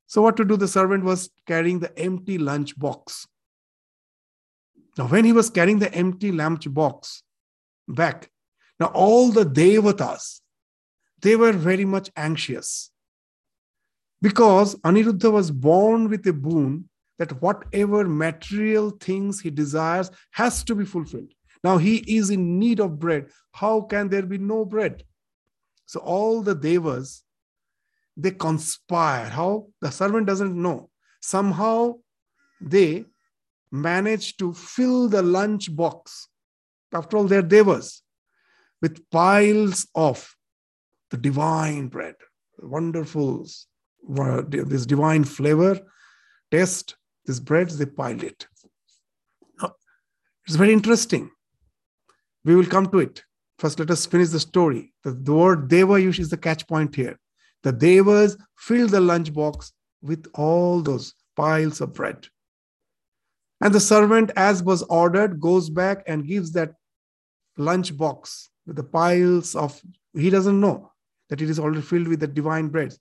[0.07, 0.55] So, what to do?
[0.55, 3.27] The servant was carrying the empty lunch box.
[4.97, 7.21] Now, when he was carrying the empty lunch box
[7.85, 8.31] back,
[8.79, 10.38] now all the devatas,
[11.21, 12.91] they were very much anxious
[14.21, 20.75] because Aniruddha was born with a boon that whatever material things he desires has to
[20.75, 21.33] be fulfilled.
[21.63, 23.29] Now he is in need of bread.
[23.51, 25.03] How can there be no bread?
[25.85, 27.23] So all the devas,
[28.15, 29.25] they conspire.
[29.25, 29.67] How?
[29.81, 30.89] The servant doesn't know.
[31.21, 31.95] Somehow
[32.61, 33.05] they
[33.71, 36.27] manage to fill the lunch box.
[36.93, 38.01] After all, they're devas
[38.81, 40.35] with piles of
[41.11, 42.15] the divine bread,
[42.59, 43.45] wonderful,
[44.19, 45.79] uh, this divine flavor,
[46.51, 46.95] taste,
[47.25, 48.47] this bread, they piled it.
[50.45, 51.29] It's very interesting.
[52.43, 53.23] We will come to it.
[53.59, 54.93] First, let us finish the story.
[55.03, 57.19] The, the word Deva is the catch point here.
[57.61, 62.25] The Devas filled the lunch box with all those piles of bread.
[63.61, 66.73] And the servant, as was ordered, goes back and gives that
[67.57, 69.79] lunch box with the piles of,
[70.13, 70.91] he doesn't know
[71.29, 72.93] that it is already filled with the divine bread,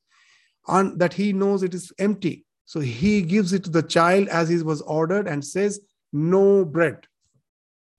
[0.67, 2.45] and that he knows it is empty.
[2.65, 5.81] So he gives it to the child as he was ordered and says,
[6.13, 7.07] No bread.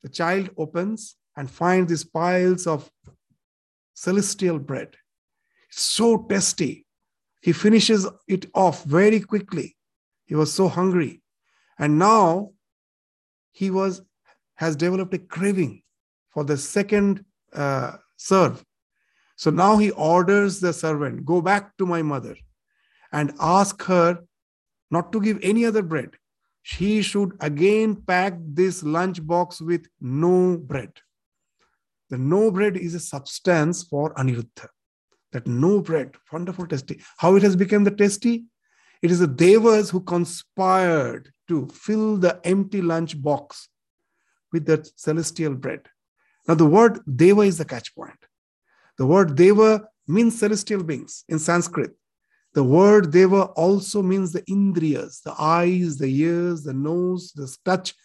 [0.03, 2.89] The child opens and finds these piles of
[3.95, 4.95] celestial bread.
[5.69, 6.85] It's so tasty.
[7.41, 9.75] He finishes it off very quickly.
[10.25, 11.21] He was so hungry.
[11.79, 12.51] And now
[13.51, 14.01] he was
[14.55, 15.81] has developed a craving
[16.31, 17.23] for the second
[17.53, 18.63] uh, serve.
[19.39, 22.35] So now he orders the servant, go back to my mother
[23.13, 24.19] and ask her
[24.91, 26.17] not to give any other bread.
[26.61, 30.91] She should again pack this lunch box with no bread.
[32.09, 34.67] The no bread is a substance for Aniruddha.
[35.31, 36.99] That no bread, wonderful tasty.
[37.17, 38.43] How it has become the tasty?
[39.01, 43.69] It is the devas who conspired to fill the empty lunch box
[44.51, 45.87] with that celestial bread.
[46.45, 48.19] Now, the word deva is the catch point.
[48.99, 51.91] The word deva means celestial beings in Sanskrit.
[52.53, 57.95] The word deva also means the indriyas, the eyes, the ears, the nose, the touch,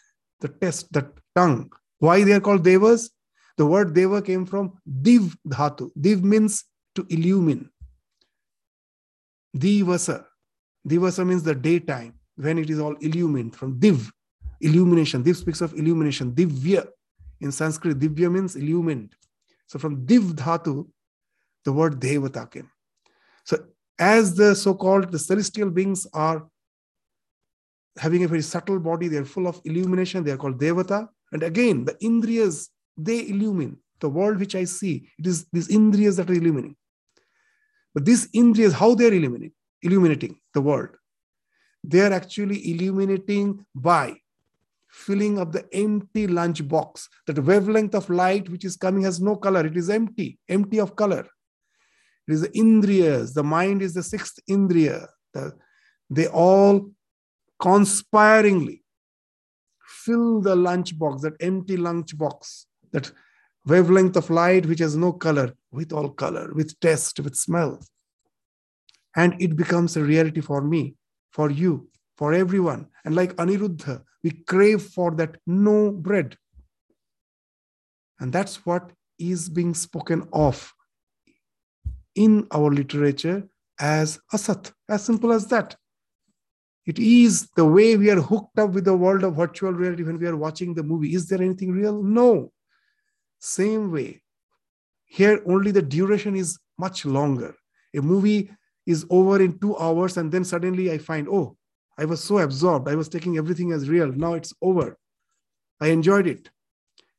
[0.41, 1.73] the taste, the tongue.
[1.99, 3.11] Why they are called devas?
[3.57, 5.91] The word deva came from div dhatu.
[6.01, 6.65] Div means
[6.95, 7.69] to illumine.
[9.57, 10.27] Divasa.
[10.87, 14.13] Divasa means the daytime when it is all illumined from div,
[14.61, 15.25] illumination.
[15.25, 16.33] Div speaks of illumination.
[16.33, 16.87] Divya.
[17.41, 19.15] In Sanskrit, divya means illumined.
[19.67, 20.89] So from div dhatu,
[21.65, 22.71] the word devata came.
[23.45, 23.65] So
[23.99, 26.47] as the so-called the celestial beings are
[27.99, 30.25] having a very subtle body, they are full of illumination.
[30.25, 31.09] They are called devata.
[31.33, 35.09] And again, the indriyas, they illumine the world which I see.
[35.19, 36.77] It is these indriyas that are illuminating.
[37.95, 39.53] But these indriyas, how they are illuminating,
[39.83, 40.91] illuminating the world?
[41.83, 44.17] They are actually illuminating by
[44.95, 47.09] filling up the empty lunch box.
[47.27, 49.67] That wavelength of light which is coming has no color.
[49.67, 51.27] It is empty, empty of color.
[52.29, 53.35] It is the indriyas.
[53.35, 55.09] The mind is the sixth indriya.
[55.35, 55.53] The,
[56.09, 56.91] they all
[57.61, 58.85] conspiringly
[60.05, 63.11] fill the lunch box, that empty lunch box, that
[63.67, 67.81] wavelength of light which has no color, with all color, with taste, with smell.
[69.17, 70.95] And it becomes a reality for me,
[71.33, 72.89] for you, for everyone.
[73.05, 76.37] And like Aniruddha, we crave for that no bread.
[78.21, 80.73] And that's what is being spoken of
[82.15, 83.49] in our literature
[83.79, 85.77] as asat, as simple as that.
[86.87, 90.19] It is the way we are hooked up with the world of virtual reality when
[90.19, 91.15] we are watching the movie.
[91.15, 92.03] Is there anything real?
[92.03, 92.53] No.
[93.41, 94.23] Same way.
[95.07, 97.55] Here, only the duration is much longer.
[97.97, 98.51] A movie
[98.87, 101.57] is over in two hours, and then suddenly I find, oh,
[101.99, 102.89] I was so absorbed.
[102.89, 104.13] I was taking everything as real.
[104.13, 104.99] Now it's over.
[105.81, 106.51] I enjoyed it.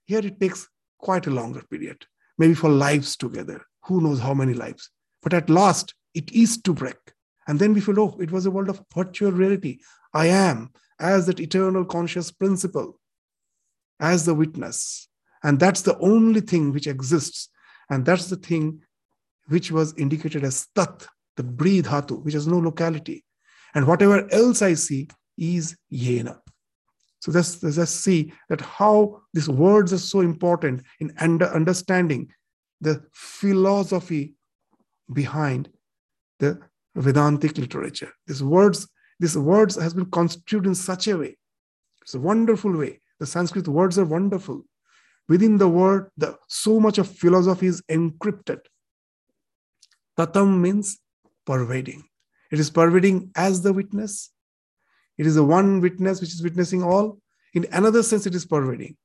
[0.06, 0.68] Here it takes
[1.00, 2.06] quite a longer period,
[2.38, 4.90] maybe for lives together who knows how many lives.
[5.22, 6.98] But at last, it is to break.
[7.48, 9.80] And then we feel, oh, it was a world of virtual reality.
[10.14, 13.00] I am as that eternal conscious principle,
[14.00, 15.08] as the witness.
[15.44, 17.50] And that's the only thing which exists.
[17.90, 18.82] And that's the thing
[19.48, 21.06] which was indicated as tat,
[21.38, 23.24] the breathe hatu, which has no locality.
[23.76, 26.40] And whatever else I see is yena.
[27.20, 32.30] So let's, let's see that how these words are so important in under, understanding
[32.82, 34.36] the philosophy
[35.12, 35.70] behind
[36.40, 36.60] the
[36.96, 38.12] Vedantic literature.
[38.28, 38.88] These words,
[39.20, 41.38] these words has been constituted in such a way.
[42.02, 43.02] It's a wonderful way.
[43.20, 44.64] The Sanskrit words are wonderful.
[45.28, 48.60] Within the word, the, so much of philosophy is encrypted.
[50.18, 51.00] Tatam means
[51.46, 52.04] pervading.
[52.52, 54.32] It is pervading as the witness.
[55.18, 57.20] It is the one witness which is witnessing all.
[57.54, 58.98] In another sense, it is pervading.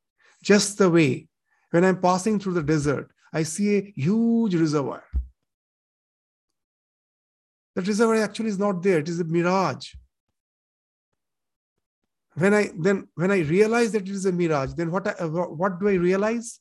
[0.42, 1.28] Just the way
[1.70, 5.04] when I'm passing through the desert, I see a huge reservoir.
[7.76, 9.94] That reservoir actually is not there, it is a mirage.
[12.34, 15.80] When I then when I realize that it is a mirage, then what I, what
[15.80, 16.60] do I realize?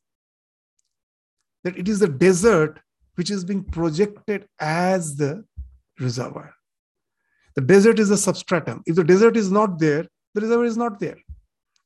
[1.63, 2.79] That it is the desert
[3.15, 5.43] which is being projected as the
[5.99, 6.53] reservoir.
[7.59, 8.83] The desert is a substratum.
[8.85, 11.17] If the desert is not there, the reservoir is not there.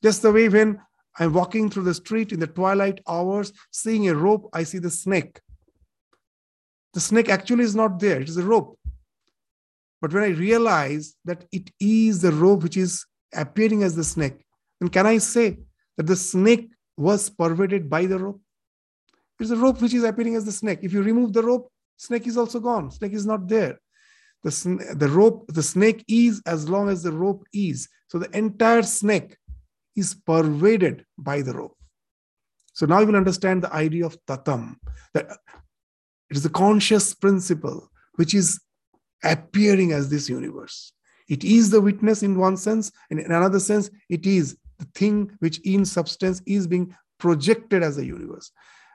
[0.03, 0.79] Just the way when
[1.17, 4.91] I'm walking through the street in the twilight hours, seeing a rope, I see the
[4.91, 5.39] snake.
[6.93, 8.77] The snake actually is not there, it is a rope.
[9.99, 13.03] But when I realize that it is the rope which is
[13.33, 14.45] appearing as the snake,
[14.79, 15.57] then can I say
[15.97, 18.41] that the snake was pervaded by the rope?
[19.39, 20.81] It's a rope which is appearing as the snake.
[20.83, 22.91] If you remove the rope, snake is also gone.
[22.91, 23.79] Snake is not there.
[24.43, 27.87] The, the rope, the snake is as long as the rope is.
[28.07, 29.37] So the entire snake
[29.95, 31.77] is pervaded by the rope.
[32.73, 34.75] So now you will understand the idea of tatam,
[35.13, 35.27] that
[36.29, 38.59] it is a conscious principle which is
[39.23, 40.91] appearing as this universe.
[41.29, 45.31] It is the witness in one sense, and in another sense, it is the thing
[45.39, 48.51] which in substance is being projected as a universe.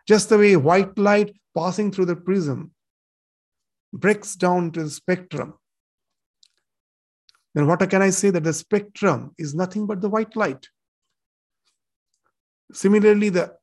[0.07, 2.73] Just the way white light passing through the prism
[3.93, 5.55] breaks down to the spectrum.
[7.55, 8.31] Then what can I say?
[8.31, 10.69] That the spectrum is nothing but the white light.
[12.73, 13.57] Similarly, the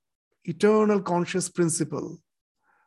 [0.43, 2.19] eternal conscious principle,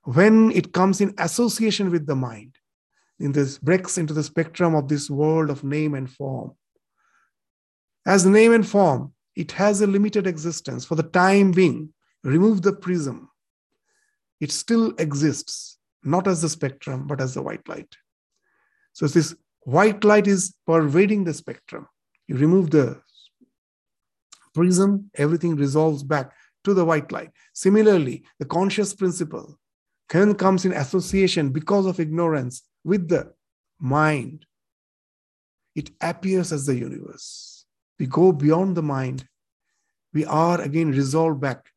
[0.05, 2.57] when it comes in association with the mind,
[3.21, 6.53] in this breaks into the spectrum of this world of name and form.
[8.07, 11.93] As name and form, it has a limited existence for the time being.
[12.25, 13.31] Remove the prism.
[14.41, 15.78] It still exists,
[16.09, 17.95] not as the spectrum, but as the white light.
[18.93, 21.87] So this white light is pervading the spectrum.
[22.27, 23.01] You remove the
[24.55, 26.33] prism, everything resolves back
[26.65, 27.31] to the white light.
[27.53, 29.59] Similarly, the conscious principle
[30.09, 33.33] can comes in association because of ignorance with the
[33.79, 34.47] mind.
[35.75, 37.67] It appears as the universe.
[37.99, 39.29] We go beyond the mind.
[40.13, 41.71] We are again resolved back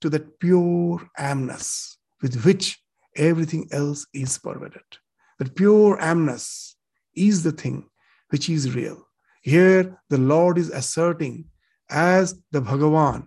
[0.00, 2.78] to that pure amness with which
[3.16, 4.82] everything else is perverted.
[5.38, 6.74] That pure amness
[7.14, 7.88] is the thing
[8.30, 9.06] which is real.
[9.42, 11.44] Here, the Lord is asserting
[11.88, 13.26] as the Bhagavan.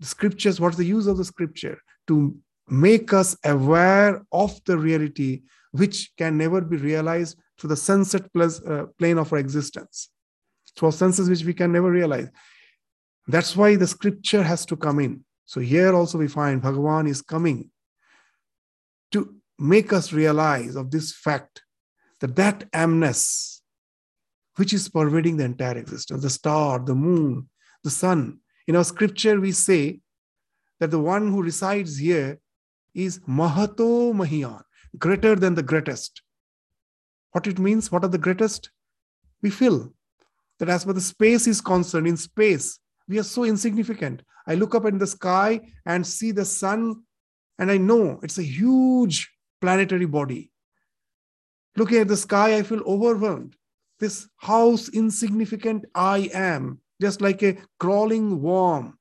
[0.00, 1.78] The scriptures, what's the use of the scripture?
[2.08, 2.36] To
[2.68, 8.62] make us aware of the reality which can never be realized through the sunset plus,
[8.62, 10.08] uh, plane of our existence.
[10.76, 12.28] Through our senses which we can never realize.
[13.28, 15.24] That's why the scripture has to come in.
[15.46, 17.70] So here also we find Bhagavan is coming
[19.14, 21.62] to make us realize of this fact
[22.20, 23.60] that that amness
[24.56, 27.48] which is pervading the entire existence the star, the moon,
[27.82, 28.38] the sun.
[28.66, 30.00] In our scripture, we say
[30.80, 32.38] that the one who resides here
[32.94, 34.62] is Mahato Mahiyan,
[34.98, 36.22] greater than the greatest.
[37.32, 38.70] What it means, what are the greatest?
[39.42, 39.92] We feel
[40.58, 44.22] that as far the space is concerned, in space, we are so insignificant.
[44.46, 47.02] I look up in the sky and see the sun,
[47.58, 49.30] and I know it's a huge
[49.60, 50.50] planetary body.
[51.76, 53.56] Looking at the sky, I feel overwhelmed
[54.00, 58.98] this house insignificant I am, just like a crawling worm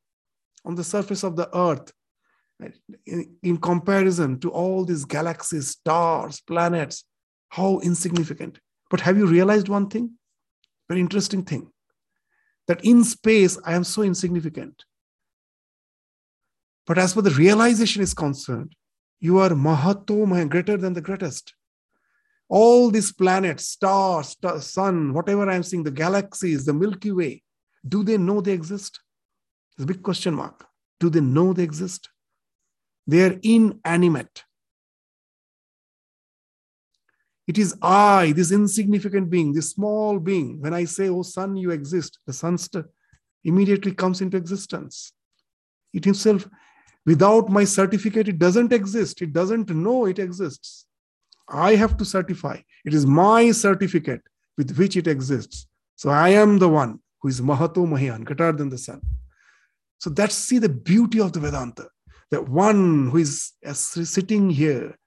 [0.65, 1.91] on the surface of the earth,
[3.05, 7.03] in, in comparison to all these galaxies, stars, planets,
[7.49, 8.59] how insignificant.
[8.89, 10.11] But have you realized one thing?
[10.87, 11.71] Very interesting thing
[12.67, 14.85] that in space, I am so insignificant.
[16.85, 18.75] But as for the realization is concerned,
[19.19, 21.53] you are Mahato, greater than the greatest
[22.53, 27.41] all these planets, stars, star, sun, whatever I'm seeing, the galaxies, the Milky Way,
[27.87, 28.99] do they know they exist?
[29.75, 30.63] It's a big question mark.
[30.99, 32.09] Do they know they exist?
[33.07, 34.43] They are inanimate.
[37.47, 40.61] It is I, this insignificant being, this small being.
[40.61, 42.57] When I say, Oh, sun, you exist, the sun
[43.43, 45.11] immediately comes into existence.
[45.91, 46.47] It himself,
[47.05, 49.21] without my certificate, it doesn't exist.
[49.21, 50.85] It doesn't know it exists.
[51.49, 52.59] I have to certify.
[52.85, 54.21] It is my certificate
[54.57, 55.67] with which it exists.
[55.95, 59.01] So I am the one who is Mahato Mahiyan, greater than the sun.
[59.99, 61.87] So that's see the beauty of the Vedanta.
[62.31, 64.97] That one who is sitting here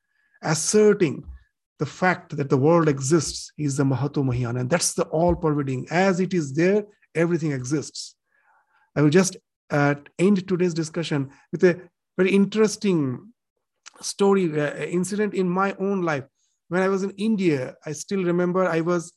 [0.43, 1.25] asserting
[1.79, 4.61] the fact that the world exists is the Mahato Mahiyan.
[4.61, 5.87] And that's the all pervading.
[5.91, 6.85] As it is there,
[7.15, 8.15] everything exists.
[8.95, 9.37] I will just
[9.71, 11.81] end today's discussion with a
[12.17, 13.33] very interesting
[14.01, 16.25] story, uh, incident in my own life.
[16.69, 19.13] When I was in India, I still remember I was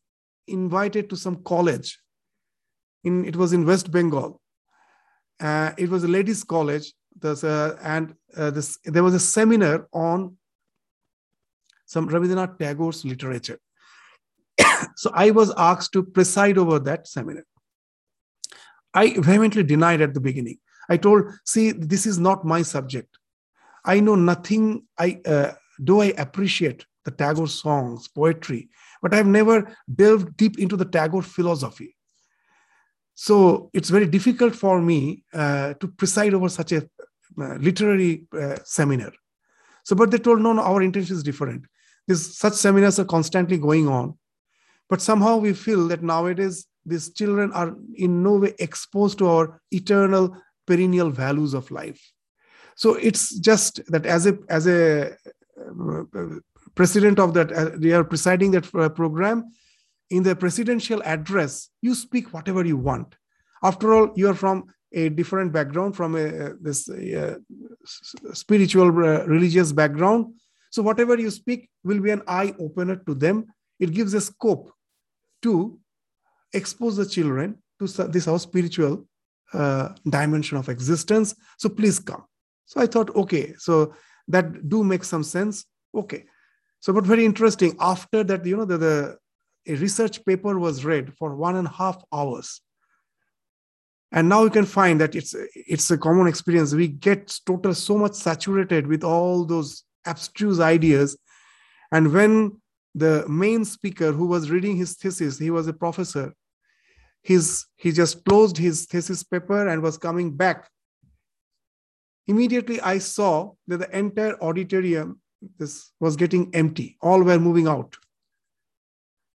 [0.48, 2.00] invited to some college.
[3.04, 4.42] In, it was in West Bengal.
[5.40, 6.94] uh, it was a ladies' college,
[7.24, 10.38] uh, and uh, this, there was a seminar on
[11.86, 13.60] some Rabindranath Tagore's literature.
[14.96, 17.44] so I was asked to preside over that seminar.
[18.94, 20.58] I vehemently denied at the beginning.
[20.90, 23.18] I told, see, this is not my subject.
[23.86, 24.84] I know nothing.
[24.98, 28.70] I uh, do I appreciate the Tagore songs, poetry,
[29.02, 31.96] but I've never delved deep into the Tagore philosophy.
[33.14, 36.84] So it's very difficult for me uh, to preside over such a
[37.40, 39.12] uh, literary uh, seminar.
[39.84, 41.66] So, but they told, no, no, our intention is different.
[42.08, 44.18] This, such seminars are constantly going on.
[44.90, 49.62] But somehow we feel that nowadays these children are in no way exposed to our
[49.72, 52.02] eternal, perennial values of life.
[52.76, 55.12] So it's just that as a as a
[55.60, 56.04] uh,
[56.76, 59.52] president of that, uh, they are presiding that uh, program.
[60.10, 63.16] In the presidential address, you speak whatever you want.
[63.62, 67.36] After all, you are from a different background, from a this uh,
[68.34, 70.34] spiritual uh, religious background.
[70.72, 73.46] So whatever you speak will be an eye opener to them.
[73.80, 74.72] It gives a scope
[75.44, 75.80] to
[76.54, 79.06] expose the children to this our spiritual
[79.54, 81.36] uh, dimension of existence.
[81.58, 82.26] So please come.
[82.66, 83.94] So I thought, okay, so
[84.28, 85.66] that do make some sense.
[85.94, 86.26] Okay.
[86.82, 87.76] So, but very interesting.
[87.80, 89.18] After that, you know, the, the
[89.68, 92.62] a research paper was read for one and a half hours.
[94.12, 96.74] And now you can find that it's it's a common experience.
[96.74, 101.18] We get total so much saturated with all those abstruse ideas.
[101.92, 102.60] And when
[102.96, 106.34] the main speaker who was reading his thesis, he was a professor,
[107.22, 110.70] his he just closed his thesis paper and was coming back.
[112.28, 115.20] Immediately i saw that the entire auditorium
[115.58, 116.98] this was getting empty.
[117.02, 117.96] All were moving out.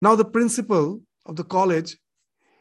[0.02, 1.98] Now the principal of the college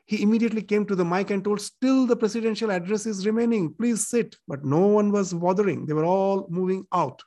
[0.05, 3.73] he immediately came to the mic and told still the presidential address is remaining.
[3.73, 4.37] Please sit.
[4.49, 5.87] But no one was bothering.
[5.87, 7.23] They were all moving out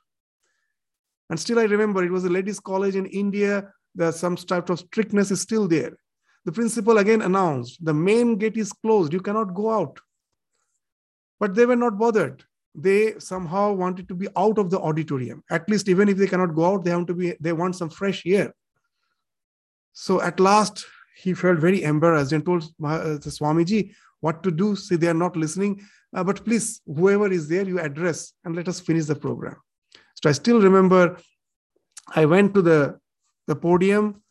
[1.30, 3.64] and still i remember it was a ladies college in india
[3.98, 5.92] There's some type of strictness is still there
[6.46, 9.98] the principal again announced the main gate is closed, you cannot go out.
[11.40, 12.44] But they were not bothered.
[12.72, 15.42] They somehow wanted to be out of the auditorium.
[15.50, 17.90] At least, even if they cannot go out, they want to be, they want some
[17.90, 18.54] fresh air.
[19.92, 24.76] So at last, he felt very embarrassed and told uh, the Swamiji what to do.
[24.76, 25.82] See, they are not listening.
[26.14, 29.56] Uh, but please, whoever is there, you address and let us finish the program.
[30.26, 31.18] I still remember
[32.14, 32.98] I went to the,
[33.46, 34.22] the podium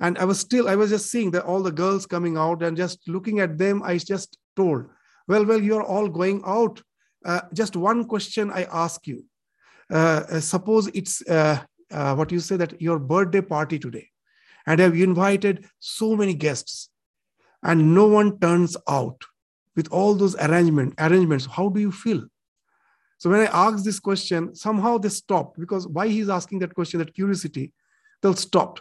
[0.00, 2.76] and i was still i was just seeing that all the girls coming out and
[2.76, 4.84] just looking at them i just told
[5.28, 6.82] well well you're all going out.
[7.24, 9.24] Uh, just one question i ask you.
[9.90, 11.60] Uh, uh suppose it's uh,
[11.90, 14.08] uh, what you say that your birthday party today
[14.66, 16.88] and have invited so many guests
[17.62, 19.20] and no one turns out
[19.74, 22.22] with all those arrangement arrangements how do you feel
[23.18, 26.98] so when i asked this question somehow they stopped because why he's asking that question
[26.98, 27.72] that curiosity
[28.22, 28.80] they'll stop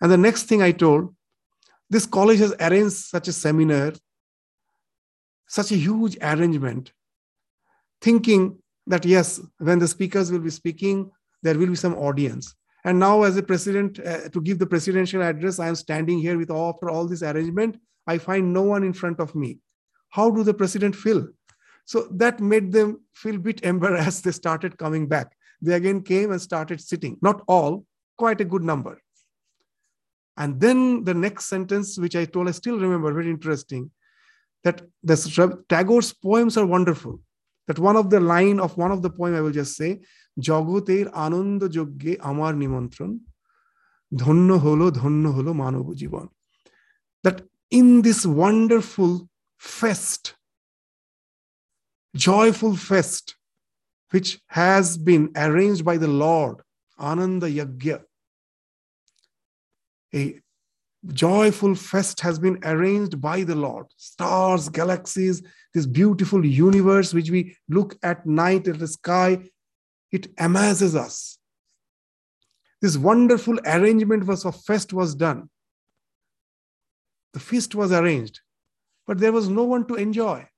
[0.00, 1.14] and the next thing I told,
[1.90, 3.92] this college has arranged such a seminar,
[5.48, 6.92] such a huge arrangement,
[8.00, 11.10] thinking that yes, when the speakers will be speaking,
[11.42, 12.54] there will be some audience.
[12.84, 16.38] And now, as a president, uh, to give the presidential address, I am standing here
[16.38, 17.78] with all, after all this arrangement.
[18.06, 19.58] I find no one in front of me.
[20.10, 21.28] How do the president feel?
[21.87, 24.23] So that made them feel a bit embarrassed.
[24.23, 25.35] They started coming back.
[25.61, 27.17] They again came and started sitting.
[27.21, 27.85] Not all,
[28.17, 29.01] quite a good number.
[30.37, 33.91] And then the next sentence, which I told, I still remember, very interesting,
[34.63, 37.19] that the Tagore's poems are wonderful.
[37.67, 40.01] That one of the line of one of the poem I will just say,
[40.49, 43.11] জগতের আনন্দ যজ্ঞে আমার নিমন্ত্রণ
[44.21, 46.25] ধন্য হলো ধন্য হলো মানব জীবন
[47.23, 47.37] that
[47.79, 49.11] in this wonderful
[49.79, 50.23] fest
[52.14, 53.36] joyful fest
[54.10, 56.56] which has been arranged by the lord
[56.98, 58.02] ananda yagya
[60.14, 60.40] a
[61.06, 63.86] joyful fest has been arranged by the Lord.
[63.96, 65.42] Stars, galaxies,
[65.74, 69.38] this beautiful universe which we look at night at the sky,
[70.10, 71.38] it amazes us.
[72.80, 75.50] This wonderful arrangement was of fest was done.
[77.32, 78.40] The feast was arranged,
[79.06, 80.48] but there was no one to enjoy.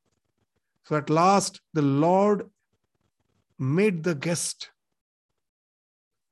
[0.91, 2.51] So at last, the Lord
[3.61, 4.71] made the guest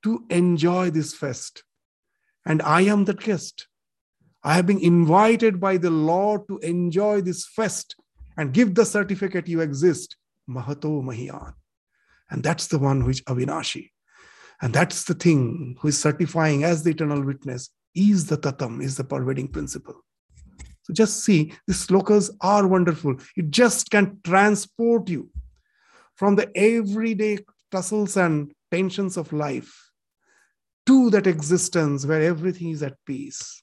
[0.02, 1.62] to enjoy this fest
[2.44, 3.68] and I am the guest.
[4.42, 7.94] I have been invited by the Lord to enjoy this fest
[8.36, 10.16] and give the certificate you exist.
[10.50, 11.54] Mahato Mahiyan.
[12.28, 13.90] And that's the one which Avinashi.
[14.60, 18.96] And that's the thing who is certifying as the eternal witness is the tatam, is
[18.96, 20.02] the pervading principle.
[20.88, 23.16] So just see, these slokas are wonderful.
[23.36, 25.28] It just can transport you
[26.14, 29.90] from the everyday tussles and tensions of life
[30.86, 33.62] to that existence where everything is at peace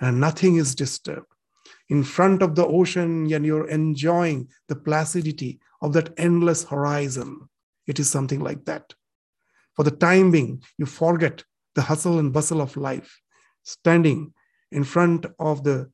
[0.00, 1.26] and nothing is disturbed.
[1.88, 7.48] In front of the ocean, and you're enjoying the placidity of that endless horizon.
[7.86, 8.92] It is something like that.
[9.74, 11.42] For the time being, you forget
[11.74, 13.18] the hustle and bustle of life,
[13.62, 14.34] standing
[14.70, 15.90] in front of the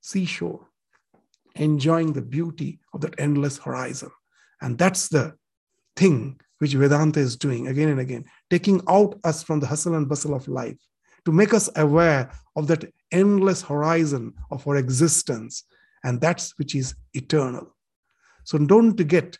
[0.00, 0.66] seashore,
[1.54, 4.10] enjoying the beauty of that endless horizon.
[4.60, 5.34] And that's the
[5.96, 10.08] thing which Vedanta is doing again and again, taking out us from the hustle and
[10.08, 10.78] bustle of life
[11.24, 15.64] to make us aware of that endless horizon of our existence.
[16.04, 17.74] And that's which is eternal.
[18.44, 19.38] So don't get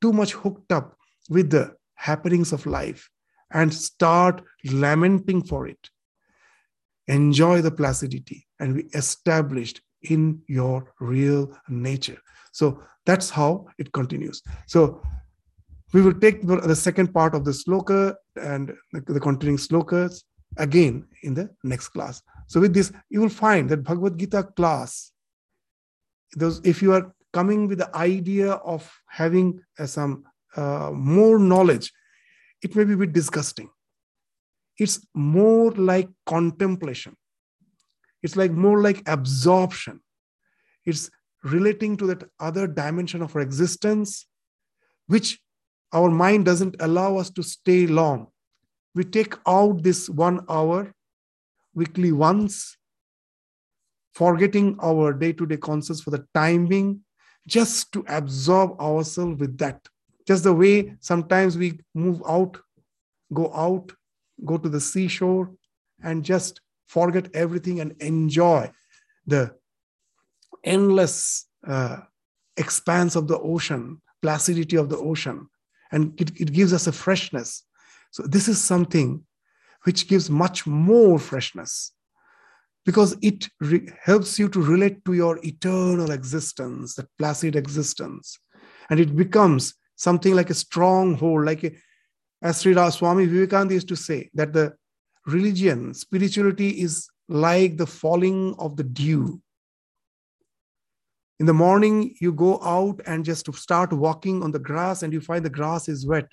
[0.00, 0.96] too much hooked up
[1.30, 3.08] with the happenings of life
[3.52, 5.90] and start lamenting for it.
[7.06, 12.18] Enjoy the placidity and be established in your real nature.
[12.52, 14.42] So that's how it continues.
[14.66, 15.02] So
[15.92, 20.22] we will take the second part of the sloka and the continuing slokas
[20.56, 22.22] again in the next class.
[22.46, 25.12] So with this, you will find that Bhagavad Gita class,
[26.36, 30.24] those if you are coming with the idea of having uh, some
[30.56, 31.92] uh, more knowledge,
[32.62, 33.70] it may be a bit disgusting.
[34.78, 37.16] It's more like contemplation.
[38.22, 40.00] It's like more like absorption.
[40.84, 41.10] It's
[41.44, 44.26] relating to that other dimension of our existence,
[45.06, 45.40] which
[45.92, 48.28] our mind doesn't allow us to stay long.
[48.94, 50.92] We take out this one hour
[51.74, 52.76] weekly once,
[54.12, 57.00] forgetting our day to day concerns for the time being,
[57.46, 59.80] just to absorb ourselves with that.
[60.26, 62.60] Just the way sometimes we move out,
[63.32, 63.92] go out,
[64.44, 65.54] go to the seashore,
[66.02, 68.70] and just forget everything and enjoy
[69.26, 69.54] the
[70.64, 71.98] endless uh,
[72.56, 75.48] expanse of the ocean, placidity of the ocean,
[75.92, 77.64] and it, it gives us a freshness.
[78.10, 79.24] So, this is something
[79.84, 81.92] which gives much more freshness
[82.84, 88.38] because it re- helps you to relate to your eternal existence, that placid existence.
[88.90, 91.72] And it becomes something like a stronghold, like a,
[92.40, 94.74] as Sri Swami Vivekananda used to say, that the
[95.28, 99.40] religion, spirituality is like the falling of the dew
[101.40, 105.20] in the morning, you go out and just start walking on the grass, and you
[105.20, 106.28] find the grass is wet.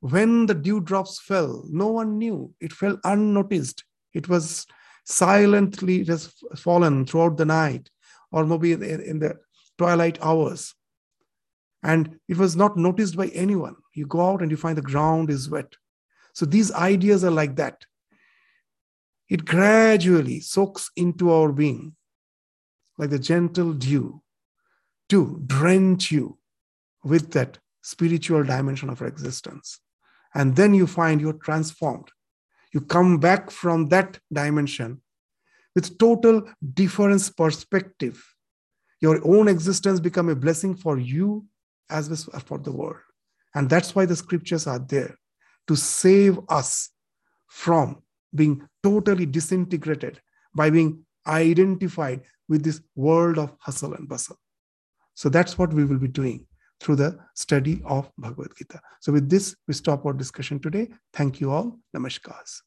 [0.00, 2.52] When the dewdrops fell, no one knew.
[2.60, 3.84] It fell unnoticed.
[4.12, 4.66] It was
[5.04, 7.88] silently just fallen throughout the night,
[8.30, 9.38] or maybe in the
[9.78, 10.74] twilight hours.
[11.82, 13.76] And it was not noticed by anyone.
[13.94, 15.72] You go out and you find the ground is wet.
[16.34, 17.82] So these ideas are like that.
[19.32, 21.96] It gradually soaks into our being
[22.98, 24.22] like the gentle dew,
[25.08, 26.36] to drench you
[27.02, 29.80] with that spiritual dimension of our existence.
[30.34, 32.10] And then you find you're transformed.
[32.74, 35.00] You come back from that dimension
[35.74, 36.42] with total
[36.74, 38.22] difference perspective.
[39.00, 41.46] Your own existence become a blessing for you
[41.88, 43.00] as well as for the world.
[43.54, 45.16] And that's why the scriptures are there
[45.68, 46.90] to save us
[47.46, 48.02] from
[48.34, 50.20] being totally disintegrated
[50.54, 54.36] by being identified with this world of hustle and bustle.
[55.14, 56.46] So that's what we will be doing
[56.80, 58.80] through the study of Bhagavad Gita.
[59.00, 60.88] So with this, we stop our discussion today.
[61.12, 61.78] Thank you all.
[61.96, 62.62] Namaskars.